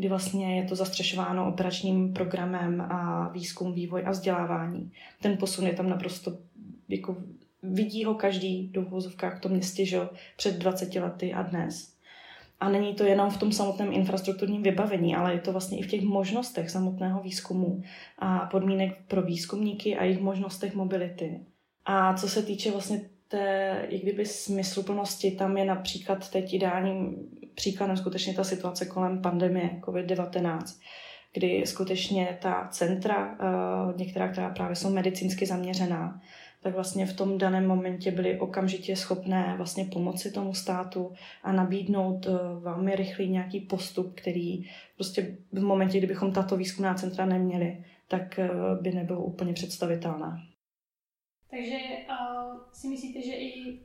kdy 0.00 0.08
vlastně 0.08 0.56
je 0.56 0.64
to 0.64 0.74
zastřešováno 0.74 1.48
operačním 1.48 2.12
programem 2.12 2.80
a 2.80 3.28
výzkum, 3.28 3.72
vývoj 3.72 4.02
a 4.06 4.10
vzdělávání. 4.10 4.92
Ten 5.22 5.36
posun 5.36 5.66
je 5.66 5.72
tam 5.72 5.88
naprosto 5.88 6.38
jako 6.88 7.16
vidí 7.62 8.04
ho 8.04 8.14
každý 8.14 8.68
do 8.68 8.82
vozovkách 8.82 9.38
v 9.38 9.40
tom 9.40 9.52
městě, 9.52 9.86
že 9.86 10.00
před 10.36 10.58
20 10.58 10.94
lety 10.94 11.32
a 11.32 11.42
dnes. 11.42 11.94
A 12.60 12.68
není 12.68 12.94
to 12.94 13.04
jenom 13.04 13.30
v 13.30 13.36
tom 13.36 13.52
samotném 13.52 13.92
infrastrukturním 13.92 14.62
vybavení, 14.62 15.16
ale 15.16 15.32
je 15.32 15.40
to 15.40 15.52
vlastně 15.52 15.78
i 15.78 15.82
v 15.82 15.90
těch 15.90 16.02
možnostech 16.02 16.70
samotného 16.70 17.22
výzkumu 17.22 17.82
a 18.18 18.38
podmínek 18.38 18.98
pro 19.08 19.22
výzkumníky 19.22 19.96
a 19.96 20.04
jejich 20.04 20.20
možnostech 20.20 20.74
mobility. 20.74 21.40
A 21.84 22.14
co 22.14 22.28
se 22.28 22.42
týče 22.42 22.70
vlastně 22.70 23.00
té, 23.30 23.86
jak 23.88 24.02
kdyby 24.02 24.26
smysluplnosti, 24.26 25.30
tam 25.30 25.56
je 25.56 25.64
například 25.64 26.30
teď 26.30 26.54
ideálním 26.54 27.16
příkladem 27.54 27.96
skutečně 27.96 28.34
ta 28.34 28.44
situace 28.44 28.86
kolem 28.86 29.22
pandemie 29.22 29.70
COVID-19, 29.80 30.60
kdy 31.32 31.62
skutečně 31.66 32.38
ta 32.42 32.68
centra, 32.70 33.38
eh, 33.40 33.94
některá, 33.96 34.28
která 34.28 34.50
právě 34.50 34.76
jsou 34.76 34.90
medicínsky 34.90 35.46
zaměřená, 35.46 36.20
tak 36.62 36.74
vlastně 36.74 37.06
v 37.06 37.16
tom 37.16 37.38
daném 37.38 37.66
momentě 37.66 38.10
byli 38.10 38.40
okamžitě 38.40 38.96
schopné 38.96 39.54
vlastně 39.56 39.84
pomoci 39.84 40.30
tomu 40.30 40.54
státu 40.54 41.12
a 41.42 41.52
nabídnout 41.52 42.26
eh, 42.26 42.30
velmi 42.60 42.96
rychlý 42.96 43.28
nějaký 43.28 43.60
postup, 43.60 44.14
který 44.14 44.64
prostě 44.96 45.36
v 45.52 45.62
momentě, 45.62 45.98
kdybychom 45.98 46.32
tato 46.32 46.56
výzkumná 46.56 46.94
centra 46.94 47.26
neměli, 47.26 47.84
tak 48.08 48.38
eh, 48.38 48.50
by 48.80 48.92
nebylo 48.92 49.22
úplně 49.22 49.52
představitelné. 49.52 50.49
Takže 51.50 51.76
uh, 52.10 52.60
si 52.72 52.88
myslíte, 52.88 53.22
že 53.22 53.32
i 53.32 53.80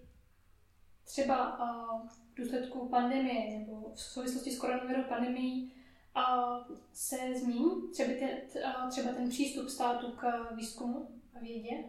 třeba 1.04 1.60
uh, 1.60 2.08
v 2.08 2.36
důsledku 2.36 2.90
pandemie 2.90 3.60
nebo 3.60 3.92
v 3.94 4.00
souvislosti 4.00 4.52
s 4.52 4.60
koronavirovou 4.60 5.10
pandemií 5.10 5.74
uh, 6.18 6.76
se 6.94 7.16
změní 7.36 7.92
třeba 7.94 8.10
ten, 8.20 8.30
uh, 8.66 8.90
třeba 8.90 9.14
ten 9.14 9.30
přístup 9.30 9.70
státu 9.70 10.12
k 10.12 10.52
výzkumu 10.56 11.08
a 11.36 11.40
vědě? 11.40 11.84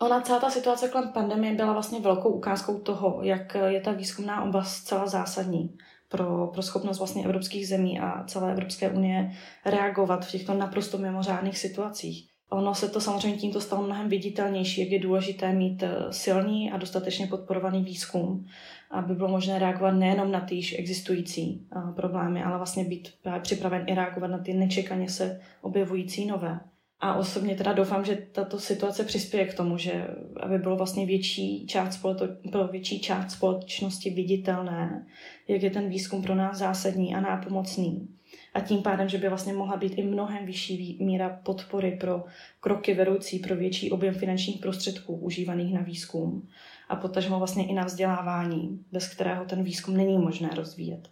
Ona 0.00 0.20
celá 0.20 0.40
ta 0.40 0.50
situace 0.50 0.88
kolem 0.88 1.12
pandemie 1.12 1.54
byla 1.54 1.72
vlastně 1.72 2.00
velkou 2.00 2.28
ukázkou 2.28 2.80
toho, 2.80 3.22
jak 3.22 3.54
je 3.54 3.80
ta 3.80 3.92
výzkumná 3.92 4.42
oblast 4.42 4.82
celá 4.82 5.06
zásadní 5.06 5.76
pro, 6.08 6.46
pro 6.46 6.62
schopnost 6.62 6.98
vlastně 6.98 7.24
evropských 7.24 7.68
zemí 7.68 8.00
a 8.00 8.24
celé 8.24 8.52
Evropské 8.52 8.90
unie 8.90 9.32
reagovat 9.64 10.26
v 10.26 10.30
těchto 10.30 10.54
naprosto 10.54 10.98
mimořádných 10.98 11.58
situacích. 11.58 12.31
Ono 12.52 12.74
se 12.74 12.88
to 12.88 13.00
samozřejmě 13.00 13.38
tímto 13.38 13.60
stalo 13.60 13.82
mnohem 13.82 14.08
viditelnější, 14.08 14.80
jak 14.80 14.90
je 14.90 14.98
důležité 14.98 15.52
mít 15.52 15.82
eh, 15.82 15.96
silný 16.10 16.72
a 16.72 16.76
dostatečně 16.76 17.26
podporovaný 17.26 17.84
výzkum, 17.84 18.46
aby 18.90 19.14
bylo 19.14 19.28
možné 19.28 19.58
reagovat 19.58 19.90
nejenom 19.90 20.32
na 20.32 20.40
ty 20.40 20.54
již 20.54 20.78
existující 20.78 21.66
eh, 21.76 21.92
problémy, 21.96 22.42
ale 22.42 22.56
vlastně 22.56 22.84
být 22.84 23.08
připraven 23.42 23.84
i 23.86 23.94
reagovat 23.94 24.26
na 24.26 24.38
ty 24.38 24.54
nečekaně 24.54 25.08
se 25.08 25.40
objevující 25.62 26.26
nové. 26.26 26.60
A 27.02 27.14
osobně 27.14 27.54
teda 27.54 27.72
doufám, 27.72 28.04
že 28.04 28.26
tato 28.32 28.58
situace 28.58 29.04
přispěje 29.04 29.46
k 29.46 29.54
tomu, 29.54 29.78
že 29.78 30.06
aby 30.40 30.58
bylo 30.58 30.76
vlastně 30.76 31.06
větší 31.06 31.66
část, 31.66 32.06
bylo 32.50 32.68
větší 32.68 33.00
část 33.00 33.32
společnosti 33.32 34.10
viditelné, 34.10 35.06
jak 35.48 35.62
je 35.62 35.70
ten 35.70 35.88
výzkum 35.88 36.22
pro 36.22 36.34
nás 36.34 36.58
zásadní 36.58 37.14
a 37.14 37.20
nápomocný. 37.20 38.08
A 38.54 38.60
tím 38.60 38.82
pádem, 38.82 39.08
že 39.08 39.18
by 39.18 39.28
vlastně 39.28 39.52
mohla 39.52 39.76
být 39.76 39.98
i 39.98 40.02
mnohem 40.02 40.46
vyšší 40.46 40.98
míra 41.00 41.40
podpory 41.42 41.98
pro 42.00 42.24
kroky 42.60 42.94
vedoucí 42.94 43.38
pro 43.38 43.56
větší 43.56 43.90
objem 43.90 44.14
finančních 44.14 44.60
prostředků 44.60 45.16
užívaných 45.16 45.74
na 45.74 45.80
výzkum 45.80 46.48
a 46.88 46.96
potažmo 46.96 47.38
vlastně 47.38 47.66
i 47.66 47.72
na 47.72 47.84
vzdělávání, 47.84 48.84
bez 48.92 49.08
kterého 49.08 49.44
ten 49.44 49.64
výzkum 49.64 49.96
není 49.96 50.18
možné 50.18 50.50
rozvíjet. 50.54 51.08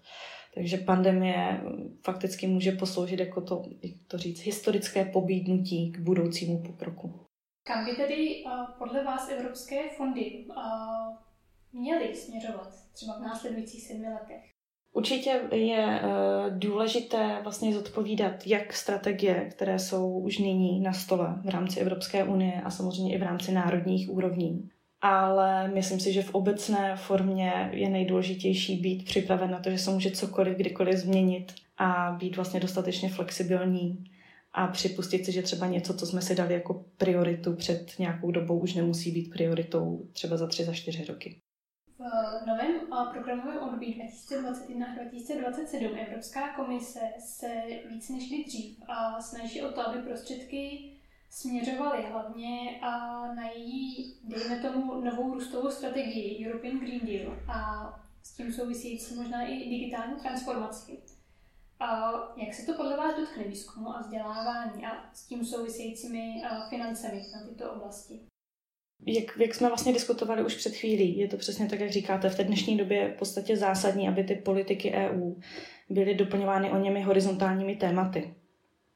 Takže 0.55 0.77
pandemie 0.77 1.61
fakticky 2.05 2.47
může 2.47 2.73
posloužit 2.73 3.21
jako 3.21 3.41
to, 3.41 3.63
jak 3.83 3.95
to 4.09 4.19
říct, 4.19 4.41
historické 4.41 5.05
pobídnutí 5.05 5.93
k 5.93 5.99
budoucímu 5.99 6.63
pokroku. 6.63 7.21
Kam 7.67 7.85
by 7.85 7.97
tedy 7.97 8.45
podle 8.79 9.05
vás 9.05 9.31
evropské 9.31 9.91
fondy 9.97 10.47
měly 11.73 12.15
směřovat 12.15 12.75
třeba 12.93 13.19
v 13.19 13.23
následujících 13.23 13.83
sedmi 13.83 14.09
letech? 14.09 14.51
Určitě 14.93 15.41
je 15.53 16.01
důležité 16.51 17.41
vlastně 17.43 17.75
zodpovídat 17.75 18.47
jak 18.47 18.73
strategie, 18.73 19.51
které 19.51 19.79
jsou 19.79 20.19
už 20.19 20.39
nyní 20.39 20.81
na 20.81 20.93
stole 20.93 21.41
v 21.45 21.49
rámci 21.49 21.81
Evropské 21.81 22.25
unie 22.25 22.63
a 22.65 22.71
samozřejmě 22.71 23.15
i 23.15 23.19
v 23.19 23.23
rámci 23.23 23.53
národních 23.53 24.11
úrovní, 24.11 24.71
ale 25.01 25.69
myslím 25.69 26.01
si, 26.01 26.13
že 26.13 26.23
v 26.23 26.35
obecné 26.35 26.97
formě 26.97 27.71
je 27.73 27.89
nejdůležitější 27.89 28.77
být 28.77 29.05
připraven 29.05 29.51
na 29.51 29.61
to, 29.61 29.71
že 29.71 29.79
se 29.79 29.91
může 29.91 30.11
cokoliv 30.11 30.57
kdykoliv 30.57 30.99
změnit 30.99 31.55
a 31.79 32.17
být 32.21 32.37
vlastně 32.37 32.61
dostatečně 32.61 33.09
flexibilní 33.09 34.05
a 34.53 34.67
připustit 34.67 35.25
si, 35.25 35.33
že 35.33 35.43
třeba 35.43 35.67
něco, 35.67 35.95
co 35.95 36.07
jsme 36.07 36.23
si 36.23 36.35
dali 36.35 36.55
jako 36.55 36.85
prioritu 36.97 37.57
před 37.57 37.99
nějakou 37.99 38.31
dobou, 38.31 38.59
už 38.59 38.75
nemusí 38.75 39.11
být 39.13 39.31
prioritou 39.31 40.09
třeba 40.13 40.37
za 40.37 40.47
tři, 40.47 40.65
za 40.65 40.75
čtyři 40.75 41.05
roky. 41.05 41.41
V 42.43 42.47
novém 42.47 42.73
programovém 43.13 43.59
období 43.59 44.03
2021-2027 44.29 46.07
Evropská 46.07 46.55
komise 46.57 47.01
se 47.19 47.47
víc 47.91 48.09
než 48.09 48.29
kdy 48.29 48.45
dřív 48.45 48.79
a 48.89 49.21
snaží 49.21 49.63
o 49.63 49.73
to, 49.73 49.89
aby 49.89 50.03
prostředky 50.03 50.91
směřovaly 51.31 52.03
hlavně 52.03 52.81
a 52.83 52.89
na 53.35 53.51
její, 53.51 54.15
dejme 54.25 54.57
tomu, 54.57 55.01
novou 55.01 55.35
růstovou 55.35 55.71
strategii 55.71 56.47
European 56.47 56.79
Green 56.79 57.01
Deal 57.07 57.37
a 57.49 57.91
s 58.23 58.37
tím 58.37 58.53
související 58.53 59.15
možná 59.15 59.47
i 59.47 59.69
digitální 59.69 60.17
transformaci. 60.21 60.99
A 61.81 62.13
jak 62.37 62.55
se 62.55 62.67
to 62.67 62.75
podle 62.75 62.97
vás 62.97 63.17
dotkne 63.17 63.45
výzkumu 63.45 63.97
a 63.97 64.01
vzdělávání 64.01 64.87
a 64.87 65.11
s 65.13 65.27
tím 65.27 65.45
souvisejícími 65.45 66.43
financemi 66.69 67.23
na 67.35 67.49
tyto 67.49 67.73
oblasti? 67.73 68.21
Jak, 69.07 69.37
jak 69.37 69.55
jsme 69.55 69.69
vlastně 69.69 69.93
diskutovali 69.93 70.45
už 70.45 70.55
před 70.55 70.75
chvílí, 70.75 71.19
je 71.19 71.29
to 71.29 71.37
přesně 71.37 71.69
tak, 71.69 71.81
jak 71.81 71.91
říkáte, 71.91 72.31
v 72.31 72.37
té 72.37 72.45
dnešní 72.45 72.77
době 72.77 72.99
je 72.99 73.13
v 73.15 73.19
podstatě 73.19 73.57
zásadní, 73.57 74.09
aby 74.09 74.25
ty 74.25 74.35
politiky 74.35 74.93
EU 74.93 75.35
byly 75.89 76.15
doplňovány 76.15 76.71
o 76.71 76.79
němi 76.79 77.03
horizontálními 77.03 77.77
tématy. 77.77 78.35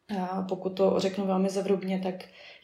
A 0.09 0.43
pokud 0.43 0.71
to 0.71 0.95
řeknu 0.99 1.27
velmi 1.27 1.51
zevrubně, 1.51 2.01
tak 2.03 2.15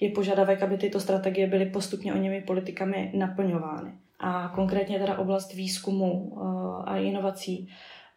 je 0.01 0.11
požadavek, 0.11 0.63
aby 0.63 0.79
tyto 0.79 1.01
strategie 1.01 1.47
byly 1.47 1.67
postupně 1.67 2.15
o 2.15 2.17
němi 2.17 2.41
politikami 2.41 3.13
naplňovány. 3.15 3.93
A 4.19 4.53
konkrétně 4.55 4.99
teda 4.99 5.19
oblast 5.19 5.55
výzkumu 5.55 6.33
eh, 6.37 6.91
a 6.91 6.97
inovací 6.97 7.69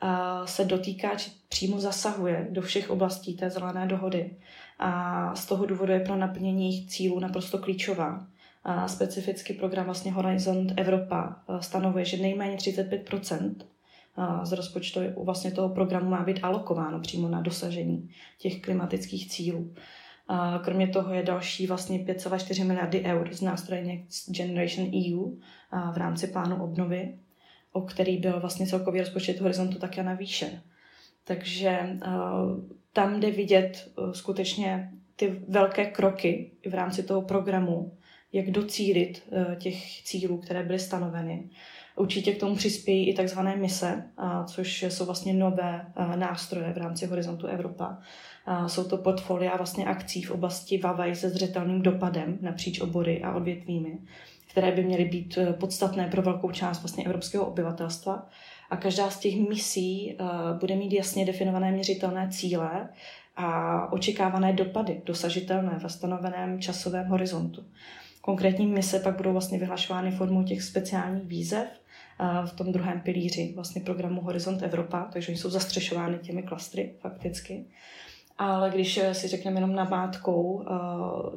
eh, 0.04 0.08
se 0.46 0.66
dotýká, 0.66 1.16
či 1.16 1.32
přímo 1.50 1.80
zasahuje 1.80 2.48
do 2.50 2.62
všech 2.62 2.90
oblastí 2.90 3.38
té 3.38 3.50
zelené 3.50 3.88
dohody. 3.88 4.38
A 4.80 5.36
z 5.36 5.46
toho 5.46 5.66
důvodu 5.66 5.92
je 5.94 6.00
pro 6.00 6.16
naplnění 6.16 6.72
jejich 6.72 6.90
cílů 6.90 7.20
naprosto 7.20 7.58
klíčová. 7.58 8.28
A 8.64 8.88
specificky 8.88 9.54
program 9.54 9.86
vlastně 9.86 10.12
Horizont 10.12 10.74
Evropa 10.78 11.36
eh, 11.50 11.62
stanovuje, 11.62 12.06
že 12.06 12.18
nejméně 12.18 12.58
35 12.58 13.10
z 14.44 14.52
rozpočtu 14.52 15.00
vlastně 15.24 15.52
toho 15.52 15.70
programu 15.70 16.10
má 16.10 16.24
být 16.24 16.40
alokováno 16.44 17.00
přímo 17.00 17.30
na 17.30 17.42
dosažení 17.42 18.10
těch 18.38 18.62
klimatických 18.62 19.30
cílů. 19.30 19.74
Kromě 20.64 20.88
toho 20.88 21.14
je 21.14 21.24
další 21.24 21.68
vlastně 21.68 22.00
5,4 22.00 22.66
miliardy 22.68 23.04
eur 23.04 23.34
z 23.34 23.42
nástroje 23.42 23.84
Next 23.84 24.30
Generation 24.30 24.88
EU 24.88 25.36
v 25.94 25.98
rámci 25.98 26.28
plánu 26.28 26.64
obnovy, 26.64 27.18
o 27.72 27.82
který 27.82 28.18
byl 28.18 28.40
vlastně 28.40 28.68
celkový 28.68 29.00
rozpočet 29.00 29.40
horizontu 29.40 29.80
také 29.80 30.04
navýšen. 30.04 30.62
Takže 31.24 31.80
tam 32.94 33.20
jde 33.20 33.32
vidět 33.32 33.92
skutečně 34.12 34.92
ty 35.16 35.42
velké 35.48 35.86
kroky 35.86 36.52
v 36.70 36.74
rámci 36.74 37.04
toho 37.04 37.22
programu, 37.22 37.98
jak 38.34 38.52
docílit 38.52 39.24
těch 39.60 40.04
cílů, 40.04 40.38
které 40.38 40.64
byly 40.64 40.80
stanoveny 40.80 41.50
Určitě 41.96 42.34
k 42.34 42.40
tomu 42.40 42.56
přispějí 42.56 43.10
i 43.10 43.14
takzvané 43.14 43.56
mise, 43.56 44.04
což 44.46 44.84
jsou 44.84 45.06
vlastně 45.06 45.34
nové 45.34 45.86
nástroje 46.16 46.74
v 46.74 46.78
rámci 46.78 47.06
Horizontu 47.06 47.48
Evropa. 47.48 47.98
Jsou 48.68 48.84
to 48.84 48.98
portfolia 48.98 49.58
vlastně 49.58 49.86
akcí 49.86 50.22
v 50.22 50.32
oblasti 50.32 50.78
VAVAJ 50.78 51.16
se 51.16 51.30
zřetelným 51.30 51.82
dopadem 51.82 52.38
napříč 52.42 52.82
obory 52.82 53.24
a 53.24 53.36
odvětvími, 53.36 53.98
které 54.54 54.72
by 54.72 54.84
měly 54.84 55.06
být 55.06 55.38
e, 55.38 55.54
podstatné 55.54 56.08
pro 56.08 56.22
velkou 56.22 56.52
část 56.52 56.82
vlastně 56.82 57.06
evropského 57.06 57.46
obyvatelstva. 57.46 58.30
A 58.70 58.78
každá 58.78 59.10
z 59.10 59.20
těch 59.20 59.36
misí 59.50 60.12
e, 60.12 60.16
bude 60.60 60.76
mít 60.76 60.94
jasně 60.94 61.26
definované 61.26 61.72
měřitelné 61.72 62.30
cíle 62.32 62.90
a 63.36 63.92
očekávané 63.94 64.54
dopady, 64.54 65.02
dosažitelné 65.06 65.80
v 65.80 65.92
stanoveném 65.92 66.62
časovém 66.62 67.08
horizontu. 67.08 67.64
Konkrétní 68.22 68.68
mise 68.68 69.00
pak 69.00 69.18
budou 69.18 69.32
vlastně 69.32 69.60
vyhlašovány 69.60 70.12
formou 70.12 70.44
těch 70.44 70.62
speciálních 70.62 71.26
výzev, 71.26 71.68
v 72.46 72.54
tom 72.54 72.72
druhém 72.72 73.02
pilíři 73.02 73.52
vlastně 73.56 73.82
programu 73.82 74.22
Horizont 74.22 74.64
Evropa, 74.64 75.10
takže 75.14 75.30
oni 75.30 75.38
jsou 75.38 75.50
zastřešovány 75.50 76.18
těmi 76.18 76.44
klastry 76.44 76.96
fakticky. 77.00 77.66
Ale 78.38 78.70
když 78.70 79.00
si 79.12 79.28
řekneme 79.28 79.58
jenom 79.58 79.76
namátkou 79.76 80.44
uh, 80.44 80.66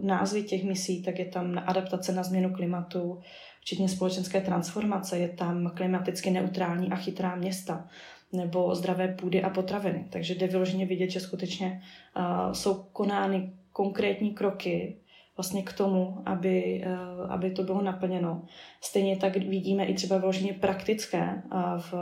názvy 0.05 0.43
těch 0.43 0.65
misí, 0.65 1.03
tak 1.03 1.19
je 1.19 1.25
tam 1.25 1.63
adaptace 1.67 2.13
na 2.13 2.23
změnu 2.23 2.53
klimatu, 2.53 3.21
včetně 3.61 3.89
společenské 3.89 4.41
transformace, 4.41 5.19
je 5.19 5.29
tam 5.29 5.71
klimaticky 5.75 6.31
neutrální 6.31 6.93
a 6.93 6.97
chytrá 6.97 7.37
města, 7.37 7.89
nebo 8.33 8.75
zdravé 8.75 9.09
půdy 9.09 9.43
a 9.43 9.51
potraviny. 9.51 10.07
Takže 10.11 10.35
jde 10.35 10.47
vyloženě 10.47 10.87
vidět, 10.87 11.11
že 11.11 11.21
skutečně 11.21 11.83
uh, 12.17 12.53
jsou 12.53 12.75
konány 12.75 13.53
konkrétní 13.73 14.35
kroky 14.35 14.97
vlastně 15.37 15.63
k 15.63 15.73
tomu, 15.73 16.23
aby, 16.27 16.83
eh, 16.85 16.97
aby 17.29 17.51
to 17.51 17.63
bylo 17.63 17.83
naplněno. 17.83 18.43
Stejně 18.81 19.17
tak 19.17 19.37
vidíme 19.37 19.85
i 19.85 19.95
třeba 19.95 20.19
vloženě 20.19 20.53
praktické 20.53 21.19
eh, 21.21 21.59
v 21.79 21.95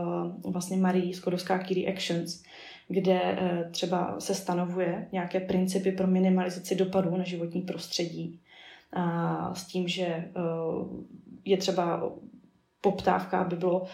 vlastně 0.45 0.77
Marie 0.77 1.15
Skodovská 1.15 1.59
Kiri 1.59 1.89
Actions, 1.89 2.43
kde 2.89 3.21
eh, 3.23 3.69
třeba 3.71 4.21
se 4.21 4.35
stanovuje 4.35 5.09
nějaké 5.13 5.41
principy 5.41 5.93
pro 5.93 6.07
minimalizaci 6.07 6.75
dopadů 6.75 7.17
na 7.17 7.25
životní 7.25 7.63
prostředí. 7.63 8.41
A 8.93 9.55
s 9.55 9.67
tím, 9.67 9.89
že 9.89 10.31
je 11.45 11.57
třeba 11.57 12.13
poptávka, 12.81 13.39
aby 13.39 13.57
bylo 13.57 13.87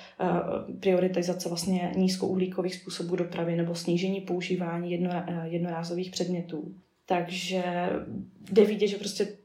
prioritizace 0.81 1.49
vlastně 1.49 1.93
nízkouhlíkových 1.97 2.75
způsobů 2.75 3.17
dopravy 3.17 3.57
nebo 3.57 3.75
snížení 3.75 4.21
používání 4.21 4.93
jednorázových 5.45 6.11
předmětů. 6.11 6.75
Takže 7.11 7.65
jde 8.51 8.65
vidět, 8.65 8.89
že 8.89 8.97
prostě 8.97 9.37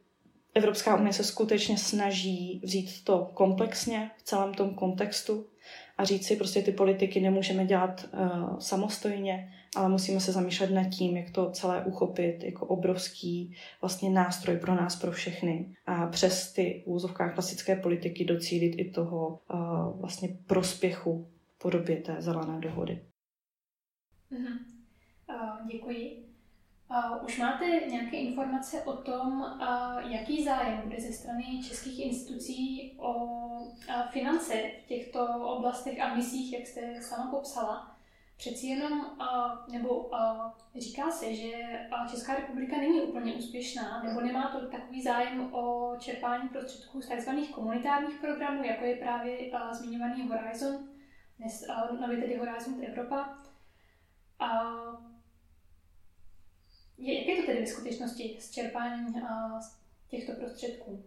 Evropská 0.54 0.96
unie 0.98 1.14
se 1.14 1.24
skutečně 1.24 1.78
snaží 1.78 2.62
vzít 2.64 3.04
to 3.04 3.32
komplexně 3.34 4.12
v 4.18 4.24
celém 4.24 4.54
tom 4.54 4.76
kontextu 4.76 5.48
a 5.98 6.04
říct 6.04 6.28
si 6.28 6.36
prostě 6.36 6.62
ty 6.62 6.72
politiky 6.72 7.20
nemůžeme 7.20 7.66
dělat 7.66 8.10
uh, 8.14 8.60
samostatně, 8.60 9.54
ale 9.76 9.90
musíme 9.90 10.20
se 10.20 10.32
zamýšlet 10.32 10.72
nad 10.72 10.84
tím, 10.84 11.18
jak 11.18 11.32
to 11.32 11.52
celé 11.52 11.86
uchopit 11.86 12.44
jako 12.44 12.66
obrovský 12.66 13.56
vlastně 13.82 14.10
nástroj 14.10 14.58
pro 14.58 14.76
nás, 14.76 14.96
pro 14.96 15.12
všechny 15.12 15.76
a 15.86 16.08
přes 16.08 16.54
ty 16.54 16.84
úzovkách 16.86 17.34
klasické 17.34 17.76
politiky 17.76 18.26
docílit 18.26 18.76
i 18.78 18.92
toho 18.92 19.40
uh, 19.54 20.00
vlastně 20.02 20.30
prospěchu 20.48 21.28
v 21.56 21.58
podobě 21.58 21.98
té 21.98 22.16
zelené 22.20 22.60
dohody. 22.60 23.02
Uh-huh. 24.32 24.58
Uh, 25.30 25.68
děkuji. 25.72 26.25
Už 27.26 27.38
máte 27.38 27.66
nějaké 27.66 28.18
informace 28.18 28.84
o 28.84 28.94
tom, 28.94 29.46
jaký 30.00 30.44
zájem 30.44 30.82
bude 30.84 31.02
ze 31.02 31.14
strany 31.14 31.64
českých 31.68 32.06
institucí 32.06 32.98
o 33.00 33.40
finance 34.10 34.54
v 34.84 34.88
těchto 34.88 35.26
oblastech 35.48 36.02
a 36.02 36.16
misích, 36.16 36.54
jak 36.54 36.68
jste 36.68 37.02
sama 37.02 37.32
popsala? 37.32 37.96
Přeci 38.38 38.68
jenom, 38.68 39.06
nebo 39.72 40.12
říká 40.76 41.12
se, 41.12 41.34
že 41.34 41.52
Česká 42.12 42.36
republika 42.36 42.78
není 42.78 43.02
úplně 43.02 43.34
úspěšná, 43.34 44.04
nebo 44.04 44.22
nemá 44.22 44.48
to 44.48 44.68
takový 44.68 45.02
zájem 45.02 45.54
o 45.54 45.96
čerpání 46.00 46.50
prostředků 46.50 47.02
z 47.02 47.08
tzv. 47.08 47.30
komunitárních 47.54 48.20
programů, 48.20 48.64
jako 48.64 48.86
je 48.86 48.96
právě 48.96 49.52
zmiňovaný 49.72 50.28
Horizon, 50.28 50.88
nově 52.00 52.18
tedy 52.18 52.38
Horizon 52.38 52.86
Evropa. 52.86 53.38
Jak 56.98 57.28
je 57.28 57.36
to 57.36 57.46
tedy 57.46 57.60
ve 57.60 57.68
skutečnosti 57.68 58.38
s 58.40 58.52
čerpáním 58.52 59.16
těchto 60.10 60.32
prostředků? 60.32 61.04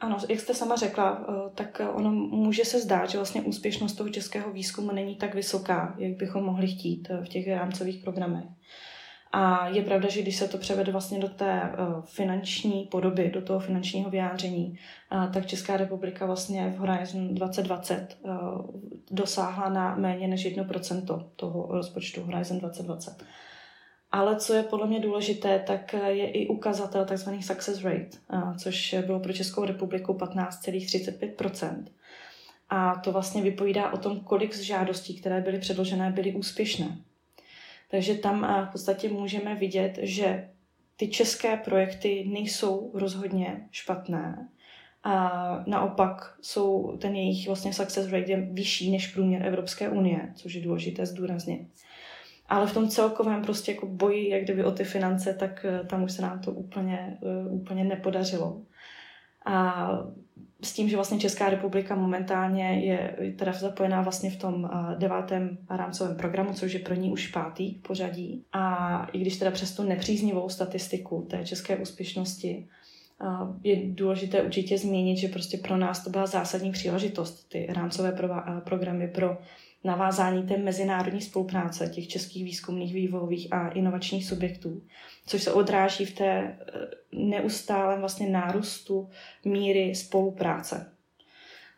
Ano, 0.00 0.18
jak 0.28 0.40
jste 0.40 0.54
sama 0.54 0.76
řekla, 0.76 1.26
eh, 1.28 1.50
tak 1.54 1.80
ono 1.94 2.10
může 2.12 2.64
se 2.64 2.80
zdát, 2.80 3.10
že 3.10 3.18
vlastně 3.18 3.42
úspěšnost 3.42 3.92
toho 3.92 4.10
českého 4.10 4.52
výzkumu 4.52 4.92
není 4.92 5.16
tak 5.16 5.34
vysoká, 5.34 5.94
jak 5.98 6.16
bychom 6.16 6.44
mohli 6.44 6.68
chtít 6.68 7.08
eh, 7.10 7.24
v 7.24 7.28
těch 7.28 7.48
rámcových 7.48 8.02
programech. 8.02 8.44
A 9.32 9.68
je 9.68 9.82
pravda, 9.82 10.08
že 10.08 10.22
když 10.22 10.36
se 10.36 10.48
to 10.48 10.58
převede 10.58 10.92
vlastně 10.92 11.18
do 11.18 11.28
té 11.28 11.72
finanční 12.04 12.84
podoby, 12.84 13.30
do 13.30 13.42
toho 13.42 13.60
finančního 13.60 14.10
vyjádření, 14.10 14.78
tak 15.34 15.46
Česká 15.46 15.76
republika 15.76 16.26
vlastně 16.26 16.70
v 16.70 16.78
Horizon 16.78 17.34
2020 17.34 18.18
dosáhla 19.10 19.68
na 19.68 19.94
méně 19.94 20.28
než 20.28 20.56
1% 20.56 21.26
toho 21.36 21.66
rozpočtu 21.70 22.22
Horizon 22.22 22.58
2020. 22.58 23.24
Ale 24.16 24.36
co 24.36 24.54
je 24.54 24.62
podle 24.62 24.86
mě 24.86 25.00
důležité, 25.00 25.64
tak 25.66 25.92
je 25.92 26.30
i 26.30 26.46
ukazatel 26.46 27.04
tzv. 27.04 27.30
success 27.40 27.84
rate, 27.84 28.18
což 28.58 28.94
bylo 29.06 29.20
pro 29.20 29.32
Českou 29.32 29.64
republiku 29.64 30.12
15,35% 30.12 31.84
A 32.68 32.94
to 33.04 33.12
vlastně 33.12 33.42
vypovídá 33.42 33.92
o 33.92 33.98
tom, 33.98 34.20
kolik 34.20 34.54
z 34.54 34.60
žádostí, 34.60 35.20
které 35.20 35.40
byly 35.40 35.58
předložené, 35.58 36.10
byly 36.10 36.34
úspěšné. 36.34 36.98
Takže 37.90 38.14
tam 38.14 38.66
v 38.68 38.72
podstatě 38.72 39.08
můžeme 39.08 39.54
vidět, 39.54 39.98
že 40.02 40.48
ty 40.96 41.08
české 41.08 41.56
projekty 41.56 42.24
nejsou 42.32 42.90
rozhodně 42.94 43.68
špatné. 43.70 44.48
A 45.04 45.64
naopak 45.66 46.36
jsou 46.40 46.96
ten 47.00 47.16
jejich 47.16 47.46
vlastně 47.46 47.72
success 47.72 48.12
rate 48.12 48.30
je 48.30 48.40
vyšší 48.52 48.90
než 48.90 49.14
průměr 49.14 49.46
Evropské 49.46 49.88
unie, 49.88 50.32
což 50.34 50.54
je 50.54 50.62
důležité 50.62 51.06
zdůraznit. 51.06 51.68
Ale 52.48 52.66
v 52.66 52.74
tom 52.74 52.88
celkovém 52.88 53.42
prostě 53.42 53.72
jako 53.72 53.86
boji, 53.86 54.28
jak 54.28 54.44
kdyby 54.44 54.64
o 54.64 54.72
ty 54.72 54.84
finance, 54.84 55.34
tak 55.34 55.64
eh, 55.64 55.84
tam 55.86 56.02
už 56.02 56.12
se 56.12 56.22
nám 56.22 56.40
to 56.40 56.52
úplně, 56.52 57.18
eh, 57.22 57.48
úplně 57.50 57.84
nepodařilo. 57.84 58.62
A 59.46 59.88
s 60.62 60.72
tím, 60.72 60.88
že 60.88 60.96
vlastně 60.96 61.18
Česká 61.18 61.50
republika 61.50 61.94
momentálně 61.94 62.80
je 62.84 63.16
teda 63.38 63.52
zapojená 63.52 64.02
vlastně 64.02 64.30
v 64.30 64.36
tom 64.36 64.70
eh, 64.72 64.96
devátém 64.98 65.58
rámcovém 65.70 66.16
programu, 66.16 66.54
což 66.54 66.72
je 66.72 66.80
pro 66.80 66.94
ní 66.94 67.12
už 67.12 67.26
pátý 67.26 67.74
v 67.74 67.82
pořadí. 67.82 68.44
A 68.52 69.06
i 69.12 69.18
když 69.18 69.36
teda 69.36 69.50
přes 69.50 69.76
tu 69.76 69.82
nepříznivou 69.82 70.48
statistiku 70.48 71.26
té 71.30 71.44
české 71.44 71.76
úspěšnosti 71.76 72.68
je 73.62 73.76
důležité 73.86 74.42
určitě 74.42 74.78
zmínit, 74.78 75.16
že 75.16 75.28
prostě 75.28 75.58
pro 75.58 75.76
nás 75.76 76.04
to 76.04 76.10
byla 76.10 76.26
zásadní 76.26 76.72
příležitost, 76.72 77.48
ty 77.48 77.66
rámcové 77.70 78.18
programy 78.64 79.08
pro 79.08 79.38
navázání 79.86 80.42
té 80.42 80.56
mezinárodní 80.56 81.20
spolupráce 81.20 81.88
těch 81.88 82.08
českých 82.08 82.44
výzkumných, 82.44 82.94
vývojových 82.94 83.52
a 83.52 83.68
inovačních 83.68 84.26
subjektů, 84.26 84.82
což 85.26 85.42
se 85.42 85.52
odráží 85.52 86.04
v 86.04 86.14
té 86.14 86.26
eh, 86.26 86.56
neustálém 87.12 88.00
vlastně 88.00 88.28
nárůstu 88.28 89.08
míry 89.44 89.94
spolupráce. 89.94 90.92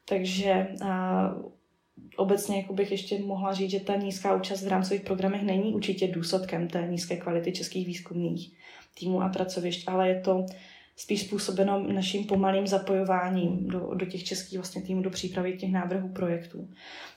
Takže 0.04 0.68
a, 0.84 1.30
obecně 2.16 2.56
jako 2.56 2.74
bych 2.74 2.90
ještě 2.90 3.18
mohla 3.18 3.52
říct, 3.52 3.70
že 3.70 3.80
ta 3.80 3.96
nízká 3.96 4.36
účast 4.36 4.62
v 4.62 4.68
rámcových 4.68 5.02
programech 5.02 5.42
není 5.42 5.74
určitě 5.74 6.08
důsledkem 6.08 6.68
té 6.68 6.86
nízké 6.90 7.16
kvality 7.16 7.52
českých 7.52 7.86
výzkumných 7.86 8.52
týmů 8.98 9.22
a 9.22 9.28
pracovišť, 9.28 9.88
ale 9.88 10.08
je 10.08 10.20
to 10.20 10.46
spíš 10.98 11.26
způsobeno 11.26 11.84
naším 11.92 12.24
pomalým 12.24 12.66
zapojováním 12.66 13.68
do, 13.68 13.94
do 13.94 14.06
těch 14.06 14.24
českých 14.24 14.58
vlastně 14.58 14.82
týmů, 14.82 15.02
do 15.02 15.10
přípravy 15.10 15.56
těch 15.56 15.72
návrhů 15.72 16.08
projektů. 16.08 16.68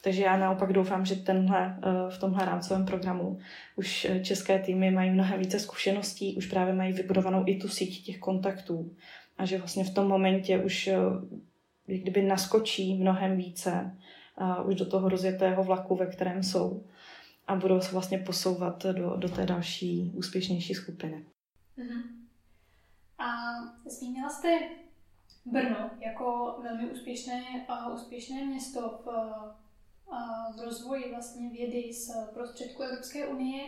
Takže 0.04 0.24
já 0.24 0.38
naopak 0.38 0.74
doufám, 0.74 1.06
že 1.06 1.15
tenhle, 1.15 1.78
eh, 1.78 1.89
v 2.10 2.17
tomhle 2.17 2.46
rámcovém 2.46 2.86
programu 2.86 3.39
už 3.76 4.06
eh, 4.06 4.20
české 4.20 4.60
týmy 4.60 4.91
mají 4.91 5.12
mnohem 5.12 5.39
více 5.39 5.60
zkušeností, 5.60 6.36
už 6.36 6.46
právě 6.46 6.74
mají 6.74 6.94
vybudovanou 6.94 7.44
i 7.48 7.56
tu 7.56 7.67
síť 7.67 8.06
těch 8.06 8.20
kontaktů 8.20 8.96
a 9.38 9.46
že 9.46 9.58
vlastně 9.58 9.84
v 9.84 9.94
tom 9.94 10.08
momentě 10.08 10.58
už 10.58 10.88
eh, 10.88 10.96
kdyby 11.86 12.22
naskočí 12.22 12.96
mnohem 12.96 13.38
více 13.38 13.98
už 14.65 14.76
do 14.76 14.86
toho 14.86 15.10
rozjetého 15.10 15.63
vlaku, 15.63 15.96
ve 15.96 16.06
kterém 16.06 16.44
jsou 16.44 16.84
a 17.48 17.56
budou 17.56 17.82
se 17.82 17.91
vlastně 17.91 18.17
posouvat 18.17 18.86
do, 18.86 19.15
do 19.17 19.30
té 19.30 19.46
další 19.46 20.12
úspěšnější 20.15 20.74
skupiny. 20.74 21.26
Mm-hmm. 21.78 22.21
A 23.22 23.28
zmínila 23.86 24.30
jste 24.30 24.60
Brno 25.46 25.90
jako 26.00 26.56
velmi 26.64 26.92
úspěšné, 26.92 27.44
uh, 27.70 27.94
úspěšné 27.94 28.46
město 28.46 28.82
v, 28.82 29.08
uh, 29.08 30.56
v 30.56 30.64
rozvoji 30.64 31.12
vlastně 31.12 31.50
vědy 31.50 31.94
z 31.94 32.12
prostředku 32.34 32.84
Evropské 32.84 33.28
unie. 33.28 33.64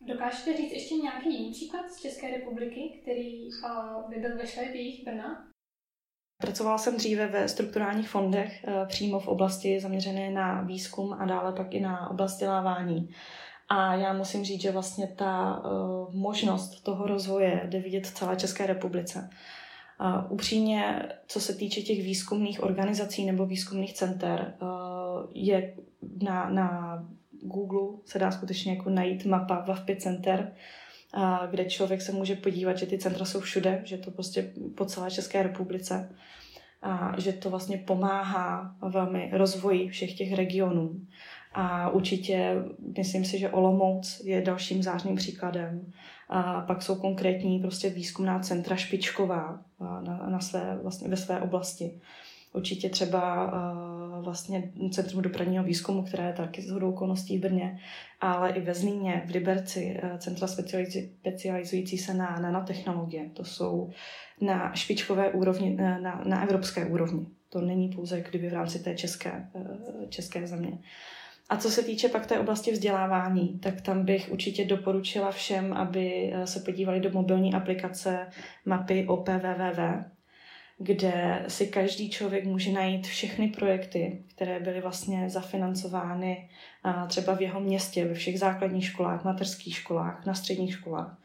Dokážete 0.00 0.56
říct 0.56 0.72
ještě 0.72 0.94
nějaký 0.94 1.34
jiný 1.34 1.52
příklad 1.52 1.90
z 1.90 2.00
České 2.00 2.30
republiky, 2.30 3.00
který 3.02 3.48
uh, 3.48 4.10
by 4.10 4.16
byl 4.16 4.36
ve 4.36 4.44
jejich 4.74 5.04
Brna? 5.04 5.46
Pracovala 6.42 6.78
jsem 6.78 6.96
dříve 6.96 7.26
ve 7.26 7.48
strukturálních 7.48 8.08
fondech 8.08 8.64
přímo 8.86 9.20
v 9.20 9.28
oblasti 9.28 9.80
zaměřené 9.80 10.30
na 10.30 10.62
výzkum 10.62 11.12
a 11.12 11.24
dále 11.24 11.52
pak 11.52 11.74
i 11.74 11.80
na 11.80 12.10
oblast 12.10 12.32
vzdělávání. 12.32 13.14
A 13.72 13.94
já 13.94 14.12
musím 14.12 14.44
říct, 14.44 14.60
že 14.62 14.70
vlastně 14.70 15.06
ta 15.06 15.62
uh, 15.64 16.14
možnost 16.14 16.80
toho 16.80 17.06
rozvoje 17.06 17.62
jde 17.64 17.80
vidět 17.80 18.06
v 18.06 18.14
celé 18.14 18.36
České 18.36 18.66
republice. 18.66 19.30
Uh, 20.00 20.32
upřímně, 20.32 21.08
co 21.26 21.40
se 21.40 21.54
týče 21.54 21.80
těch 21.80 22.02
výzkumných 22.02 22.62
organizací 22.62 23.26
nebo 23.26 23.46
výzkumných 23.46 23.92
center, 23.92 24.54
uh, 24.62 24.68
je 25.34 25.74
na, 26.22 26.50
na 26.50 26.98
Google 27.42 27.98
se 28.04 28.18
dá 28.18 28.30
skutečně 28.30 28.72
jako 28.72 28.90
najít 28.90 29.24
mapa 29.24 29.64
VAVPI 29.68 29.96
center, 29.96 30.52
uh, 31.16 31.50
kde 31.50 31.64
člověk 31.64 32.02
se 32.02 32.12
může 32.12 32.36
podívat, 32.36 32.78
že 32.78 32.86
ty 32.86 32.98
centra 32.98 33.24
jsou 33.24 33.40
všude, 33.40 33.82
že 33.84 33.98
to 33.98 34.10
prostě 34.10 34.52
po 34.76 34.84
celé 34.84 35.10
České 35.10 35.42
republice 35.42 36.16
a 36.82 37.20
že 37.20 37.32
to 37.32 37.50
vlastně 37.50 37.76
pomáhá 37.76 38.76
velmi 38.88 39.30
rozvoji 39.32 39.88
všech 39.88 40.14
těch 40.14 40.32
regionů. 40.32 41.00
A 41.52 41.90
určitě 41.90 42.54
myslím 42.98 43.24
si, 43.24 43.38
že 43.38 43.50
Olomouc 43.50 44.20
je 44.24 44.42
dalším 44.42 44.82
zářným 44.82 45.16
příkladem. 45.16 45.92
A 46.28 46.60
pak 46.60 46.82
jsou 46.82 46.94
konkrétní 46.94 47.58
prostě 47.58 47.90
výzkumná 47.90 48.38
centra 48.38 48.76
špičková 48.76 49.60
na, 49.80 50.26
na 50.30 50.40
své, 50.40 50.78
vlastně 50.82 51.08
ve 51.08 51.16
své 51.16 51.40
oblasti. 51.40 52.00
Určitě 52.52 52.88
třeba 52.88 53.52
vlastně 54.20 54.72
Centrum 54.90 55.22
dopravního 55.22 55.64
výzkumu, 55.64 56.02
které 56.02 56.26
je 56.26 56.32
taky 56.32 56.62
z 56.62 56.70
hodou 56.70 56.90
okolností 56.90 57.38
v 57.38 57.40
Brně, 57.40 57.78
ale 58.20 58.50
i 58.50 58.60
ve 58.60 58.74
Zlíně, 58.74 59.22
v 59.26 59.30
Liberci, 59.30 60.00
centra 60.18 60.46
specializující 60.46 61.98
se 61.98 62.14
na 62.14 62.38
nanotechnologie. 62.40 63.30
To 63.32 63.44
jsou 63.44 63.90
na 64.40 64.74
špičkové 64.74 65.30
úrovni, 65.30 65.76
na, 65.76 66.22
na 66.24 66.42
evropské 66.42 66.86
úrovni. 66.86 67.26
To 67.48 67.60
není 67.60 67.88
pouze 67.88 68.20
kdyby 68.20 68.48
v 68.48 68.52
rámci 68.52 68.78
té 68.78 68.94
české, 68.94 69.48
uh, 69.52 70.08
české 70.08 70.46
země. 70.46 70.78
A 71.50 71.56
co 71.56 71.70
se 71.70 71.82
týče 71.82 72.08
pak 72.08 72.26
té 72.26 72.38
oblasti 72.38 72.72
vzdělávání, 72.72 73.58
tak 73.58 73.80
tam 73.80 74.04
bych 74.04 74.32
určitě 74.32 74.64
doporučila 74.64 75.30
všem, 75.30 75.72
aby 75.72 76.32
eh, 76.32 76.46
se 76.46 76.60
podívali 76.60 77.00
do 77.00 77.10
mobilní 77.10 77.54
aplikace 77.54 78.26
mapy 78.64 79.06
OPVVV, 79.06 80.04
kde 80.78 81.44
si 81.48 81.66
každý 81.66 82.10
člověk 82.10 82.44
může 82.44 82.72
najít 82.72 83.06
všechny 83.06 83.48
projekty, 83.48 84.24
které 84.34 84.60
byly 84.60 84.80
vlastně 84.80 85.30
zafinancovány 85.30 86.48
eh, 86.86 87.08
třeba 87.08 87.34
v 87.34 87.42
jeho 87.42 87.60
městě, 87.60 88.04
ve 88.04 88.14
všech 88.14 88.38
základních 88.38 88.84
školách, 88.84 89.24
mateřských 89.24 89.76
školách, 89.76 90.26
na 90.26 90.34
středních 90.34 90.74
školách. 90.74 91.18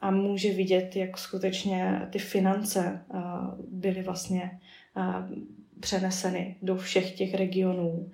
A 0.00 0.10
může 0.10 0.52
vidět, 0.52 0.96
jak 0.96 1.18
skutečně 1.18 2.08
ty 2.10 2.18
finance 2.18 3.04
eh, 3.14 3.18
byly 3.68 4.02
vlastně 4.02 4.60
přeneseny 5.80 6.56
do 6.62 6.76
všech 6.76 7.12
těch 7.12 7.34
regionů 7.34 8.10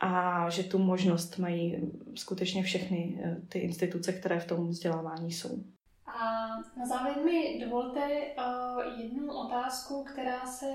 a 0.00 0.50
že 0.50 0.62
tu 0.62 0.78
možnost 0.78 1.38
mají 1.38 1.92
skutečně 2.14 2.62
všechny 2.62 3.20
eh, 3.24 3.36
ty 3.48 3.58
instituce, 3.58 4.12
které 4.12 4.40
v 4.40 4.46
tom 4.46 4.68
vzdělávání 4.68 5.32
jsou. 5.32 5.64
A 6.06 6.48
na 6.76 6.86
závěr 6.86 7.24
mi 7.24 7.60
dovolte 7.64 8.00
uh, 8.00 9.00
jednu 9.00 9.32
otázku, 9.32 10.04
která 10.04 10.46
se 10.46 10.66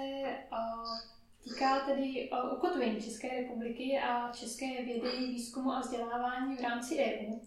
uh, 0.51 0.99
týká 1.43 1.79
tedy 1.79 2.29
ukotvení 2.55 3.01
České 3.01 3.41
republiky 3.41 3.99
a 3.99 4.31
české 4.31 4.65
vědy, 4.65 5.09
výzkumu 5.27 5.71
a 5.71 5.79
vzdělávání 5.79 6.55
v 6.55 6.61
rámci 6.61 6.97
EU. 6.97 7.39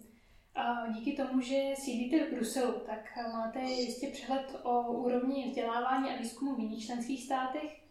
Díky 0.93 1.13
tomu, 1.13 1.41
že 1.41 1.73
sídlíte 1.75 2.27
v 2.27 2.35
Bruselu, 2.35 2.73
tak 2.73 3.19
máte 3.33 3.61
jistě 3.61 4.07
přehled 4.07 4.61
o 4.63 4.93
úrovni 4.93 5.49
vzdělávání 5.49 6.11
a 6.11 6.17
výzkumu 6.17 6.55
v 6.55 6.61
jiných 6.61 6.87
členských 6.87 7.25
státech. 7.25 7.88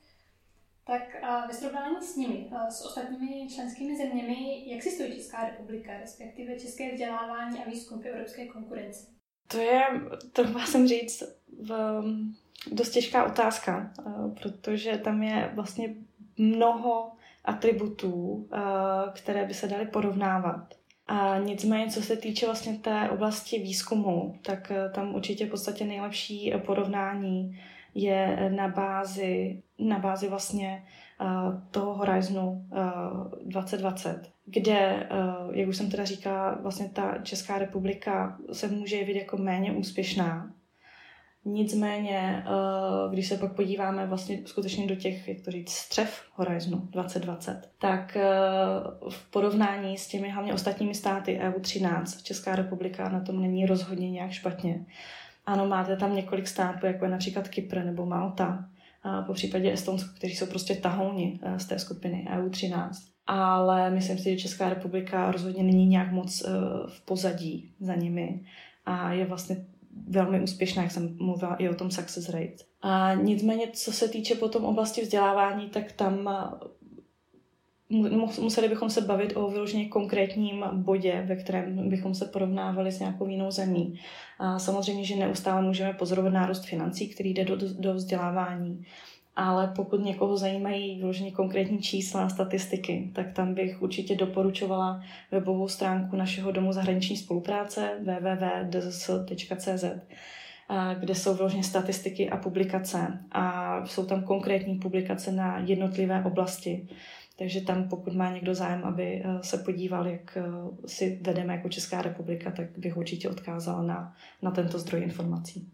Tak 0.87 1.01
ve 1.47 1.53
srovnání 1.53 1.95
s 2.01 2.15
nimi, 2.15 2.49
s 2.69 2.85
ostatními 2.85 3.49
členskými 3.49 3.97
zeměmi, 3.97 4.63
jak 4.73 4.83
si 4.83 4.91
stojí 4.91 5.15
Česká 5.15 5.43
republika, 5.43 5.97
respektive 5.99 6.59
české 6.59 6.91
vzdělávání 6.91 7.59
a 7.59 7.69
výzkum 7.69 8.01
v 8.01 8.05
evropské 8.05 8.45
konkurenci? 8.45 9.05
To 9.47 9.57
je, 9.57 9.83
to 10.33 10.59
jsem 10.59 10.87
říct, 10.87 11.23
v, 11.61 12.01
dost 12.71 12.89
těžká 12.89 13.25
otázka, 13.25 13.93
protože 14.41 14.97
tam 14.97 15.23
je 15.23 15.51
vlastně 15.55 15.95
mnoho 16.37 17.11
atributů, 17.45 18.47
které 19.13 19.45
by 19.45 19.53
se 19.53 19.67
daly 19.67 19.85
porovnávat. 19.85 20.73
A 21.07 21.37
nicméně, 21.37 21.91
co 21.91 22.01
se 22.01 22.17
týče 22.17 22.45
vlastně 22.45 22.77
té 22.77 23.09
oblasti 23.09 23.59
výzkumu, 23.59 24.39
tak 24.45 24.71
eh, 24.71 24.89
tam 24.89 25.15
určitě 25.15 25.45
v 25.45 25.49
podstatě 25.49 25.85
nejlepší 25.85 26.53
porovnání 26.65 27.59
je 27.97 28.49
na 28.55 28.67
bázi, 28.67 29.63
na 29.79 29.99
bázi 29.99 30.29
vlastně 30.29 30.83
uh, 31.21 31.61
toho 31.71 31.93
Horizonu 31.93 32.67
uh, 32.71 33.49
2020, 33.49 34.31
kde, 34.45 35.09
uh, 35.11 35.55
jak 35.55 35.69
už 35.69 35.77
jsem 35.77 35.91
teda 35.91 36.05
říkala, 36.05 36.57
vlastně 36.61 36.89
ta 36.89 37.17
Česká 37.23 37.57
republika 37.57 38.37
se 38.51 38.67
může 38.67 38.95
jevit 38.95 39.15
jako 39.15 39.37
méně 39.37 39.71
úspěšná, 39.71 40.51
Nicméně, 41.49 42.43
eh, 42.45 43.09
když 43.13 43.27
se 43.27 43.37
pak 43.37 43.55
podíváme 43.55 44.05
vlastně 44.05 44.39
skutečně 44.45 44.87
do 44.87 44.95
těch, 44.95 45.27
jak 45.27 45.41
to 45.41 45.51
říct, 45.51 45.71
střev 45.71 46.23
Horizonu 46.33 46.77
2020, 46.77 47.69
tak 47.79 48.17
eh, 48.17 48.25
v 49.09 49.31
porovnání 49.31 49.97
s 49.97 50.07
těmi 50.07 50.29
hlavně 50.29 50.53
ostatními 50.53 50.95
státy 50.95 51.39
EU13 51.43 52.23
Česká 52.23 52.55
republika 52.55 53.09
na 53.09 53.19
tom 53.19 53.41
není 53.41 53.65
rozhodně 53.65 54.11
nějak 54.11 54.31
špatně. 54.31 54.85
Ano, 55.47 55.67
máte 55.67 55.95
tam 55.95 56.15
několik 56.15 56.47
států, 56.47 56.85
jako 56.85 57.05
je 57.05 57.11
například 57.11 57.47
Kypr 57.47 57.83
nebo 57.83 58.05
Malta, 58.05 58.69
po 59.25 59.33
případě 59.33 59.73
Estonsko, 59.73 60.09
kteří 60.15 60.35
jsou 60.35 60.45
prostě 60.45 60.75
tahouni 60.75 61.39
eh, 61.41 61.59
z 61.59 61.65
té 61.65 61.79
skupiny 61.79 62.27
EU13. 62.35 62.89
Ale 63.27 63.89
myslím 63.89 64.17
si, 64.17 64.23
že 64.29 64.37
Česká 64.37 64.69
republika 64.69 65.31
rozhodně 65.31 65.63
není 65.63 65.87
nějak 65.87 66.11
moc 66.11 66.43
v 66.87 67.05
pozadí 67.05 67.71
za 67.79 67.95
nimi 67.95 68.41
a 68.85 69.11
je 69.11 69.25
vlastně 69.25 69.65
velmi 70.07 70.41
úspěšná, 70.41 70.83
jak 70.83 70.91
jsem 70.91 71.17
mluvila 71.17 71.55
i 71.55 71.69
o 71.69 71.75
tom 71.75 71.91
success 71.91 72.29
rate. 72.29 72.63
A 72.81 73.13
nicméně, 73.13 73.67
co 73.73 73.91
se 73.91 74.07
týče 74.07 74.35
potom 74.35 74.65
oblasti 74.65 75.01
vzdělávání, 75.01 75.69
tak 75.69 75.91
tam 75.91 76.29
museli 78.39 78.69
bychom 78.69 78.89
se 78.89 79.01
bavit 79.01 79.33
o 79.35 79.49
vyloženě 79.49 79.87
konkrétním 79.87 80.65
bodě, 80.73 81.23
ve 81.27 81.35
kterém 81.35 81.89
bychom 81.89 82.15
se 82.15 82.25
porovnávali 82.25 82.91
s 82.91 82.99
nějakou 82.99 83.27
jinou 83.27 83.51
zemí. 83.51 83.99
A 84.39 84.59
samozřejmě, 84.59 85.05
že 85.05 85.15
neustále 85.15 85.61
můžeme 85.61 85.93
pozorovat 85.93 86.33
nárůst 86.33 86.65
financí, 86.65 87.07
který 87.07 87.33
jde 87.33 87.45
do, 87.45 87.57
do 87.79 87.93
vzdělávání 87.93 88.85
ale 89.39 89.73
pokud 89.75 90.03
někoho 90.05 90.37
zajímají 90.37 90.97
vyloženě 90.97 91.31
konkrétní 91.31 91.79
čísla 91.79 92.25
a 92.25 92.29
statistiky, 92.29 93.11
tak 93.15 93.33
tam 93.33 93.53
bych 93.53 93.81
určitě 93.81 94.15
doporučovala 94.15 95.03
webovou 95.31 95.67
stránku 95.67 96.15
našeho 96.15 96.51
domu 96.51 96.73
zahraniční 96.73 97.17
spolupráce 97.17 97.91
www.dzs.cz 97.99 99.85
kde 100.99 101.15
jsou 101.15 101.33
vyloženě 101.33 101.63
statistiky 101.63 102.29
a 102.29 102.37
publikace 102.37 103.19
a 103.31 103.85
jsou 103.85 104.05
tam 104.05 104.23
konkrétní 104.23 104.75
publikace 104.75 105.31
na 105.31 105.59
jednotlivé 105.59 106.23
oblasti. 106.23 106.87
Takže 107.39 107.61
tam, 107.61 107.89
pokud 107.89 108.13
má 108.15 108.33
někdo 108.33 108.55
zájem, 108.55 108.83
aby 108.83 109.23
eh, 109.25 109.43
se 109.43 109.57
podíval, 109.57 110.07
jak 110.07 110.37
eh, 110.37 110.43
si 110.87 111.19
vedeme 111.21 111.55
jako 111.55 111.69
Česká 111.69 112.01
republika, 112.01 112.51
tak 112.51 112.77
bych 112.77 112.97
určitě 112.97 113.29
odkázala 113.29 113.81
na, 113.81 114.15
na 114.41 114.51
tento 114.51 114.79
zdroj 114.79 115.01
informací. 115.03 115.71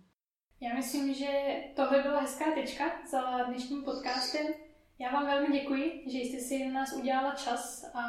Já 0.61 0.75
myslím, 0.75 1.13
že 1.13 1.27
tohle 1.75 2.03
byla 2.03 2.21
hezká 2.21 2.45
tečka 2.55 2.83
za 3.11 3.43
dnešním 3.43 3.83
podcastem. 3.83 4.45
Já 4.99 5.11
vám 5.11 5.25
velmi 5.25 5.59
děkuji, 5.59 6.03
že 6.11 6.17
jste 6.17 6.39
si 6.39 6.65
na 6.65 6.73
nás 6.73 6.93
udělala 6.93 7.35
čas 7.35 7.91
a 7.95 8.01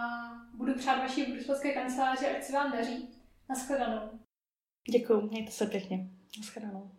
budu 0.55 0.75
přát 0.75 0.99
vaší 0.99 1.33
bruselské 1.33 1.73
kanceláři, 1.73 2.27
ať 2.27 2.43
se 2.43 2.53
vám 2.53 2.73
daří. 2.73 3.09
Naschledanou. 3.49 4.01
Děkuji, 4.91 5.21
mějte 5.21 5.51
se 5.51 5.67
pěkně. 5.67 6.09
Naschledanou. 6.39 6.91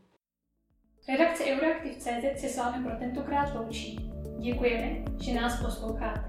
Redakce 1.08 1.44
Euroaktiv.cz 1.44 2.42
se 2.42 2.50
s 2.50 2.58
vámi 2.58 2.84
pro 2.84 2.96
tentokrát 2.96 3.56
loučí. 3.56 4.12
Děkujeme, 4.40 4.96
že 5.22 5.34
nás 5.34 5.64
posloucháte. 5.64 6.22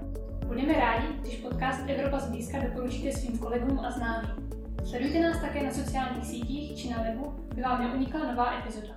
Budeme 0.45 0.73
rádi, 0.73 1.07
když 1.19 1.35
podcast 1.35 1.89
Evropa 1.89 2.19
zblízka 2.19 2.59
doporučíte 2.59 3.11
svým 3.11 3.37
kolegům 3.37 3.79
a 3.79 3.91
známým. 3.91 4.49
Sledujte 4.85 5.19
nás 5.19 5.41
také 5.41 5.63
na 5.63 5.71
sociálních 5.71 6.25
sítích 6.25 6.77
či 6.77 6.89
na 6.89 7.01
webu, 7.01 7.47
aby 7.51 7.61
vám 7.61 7.83
neunikla 7.83 8.31
nová 8.31 8.59
epizoda. 8.59 8.93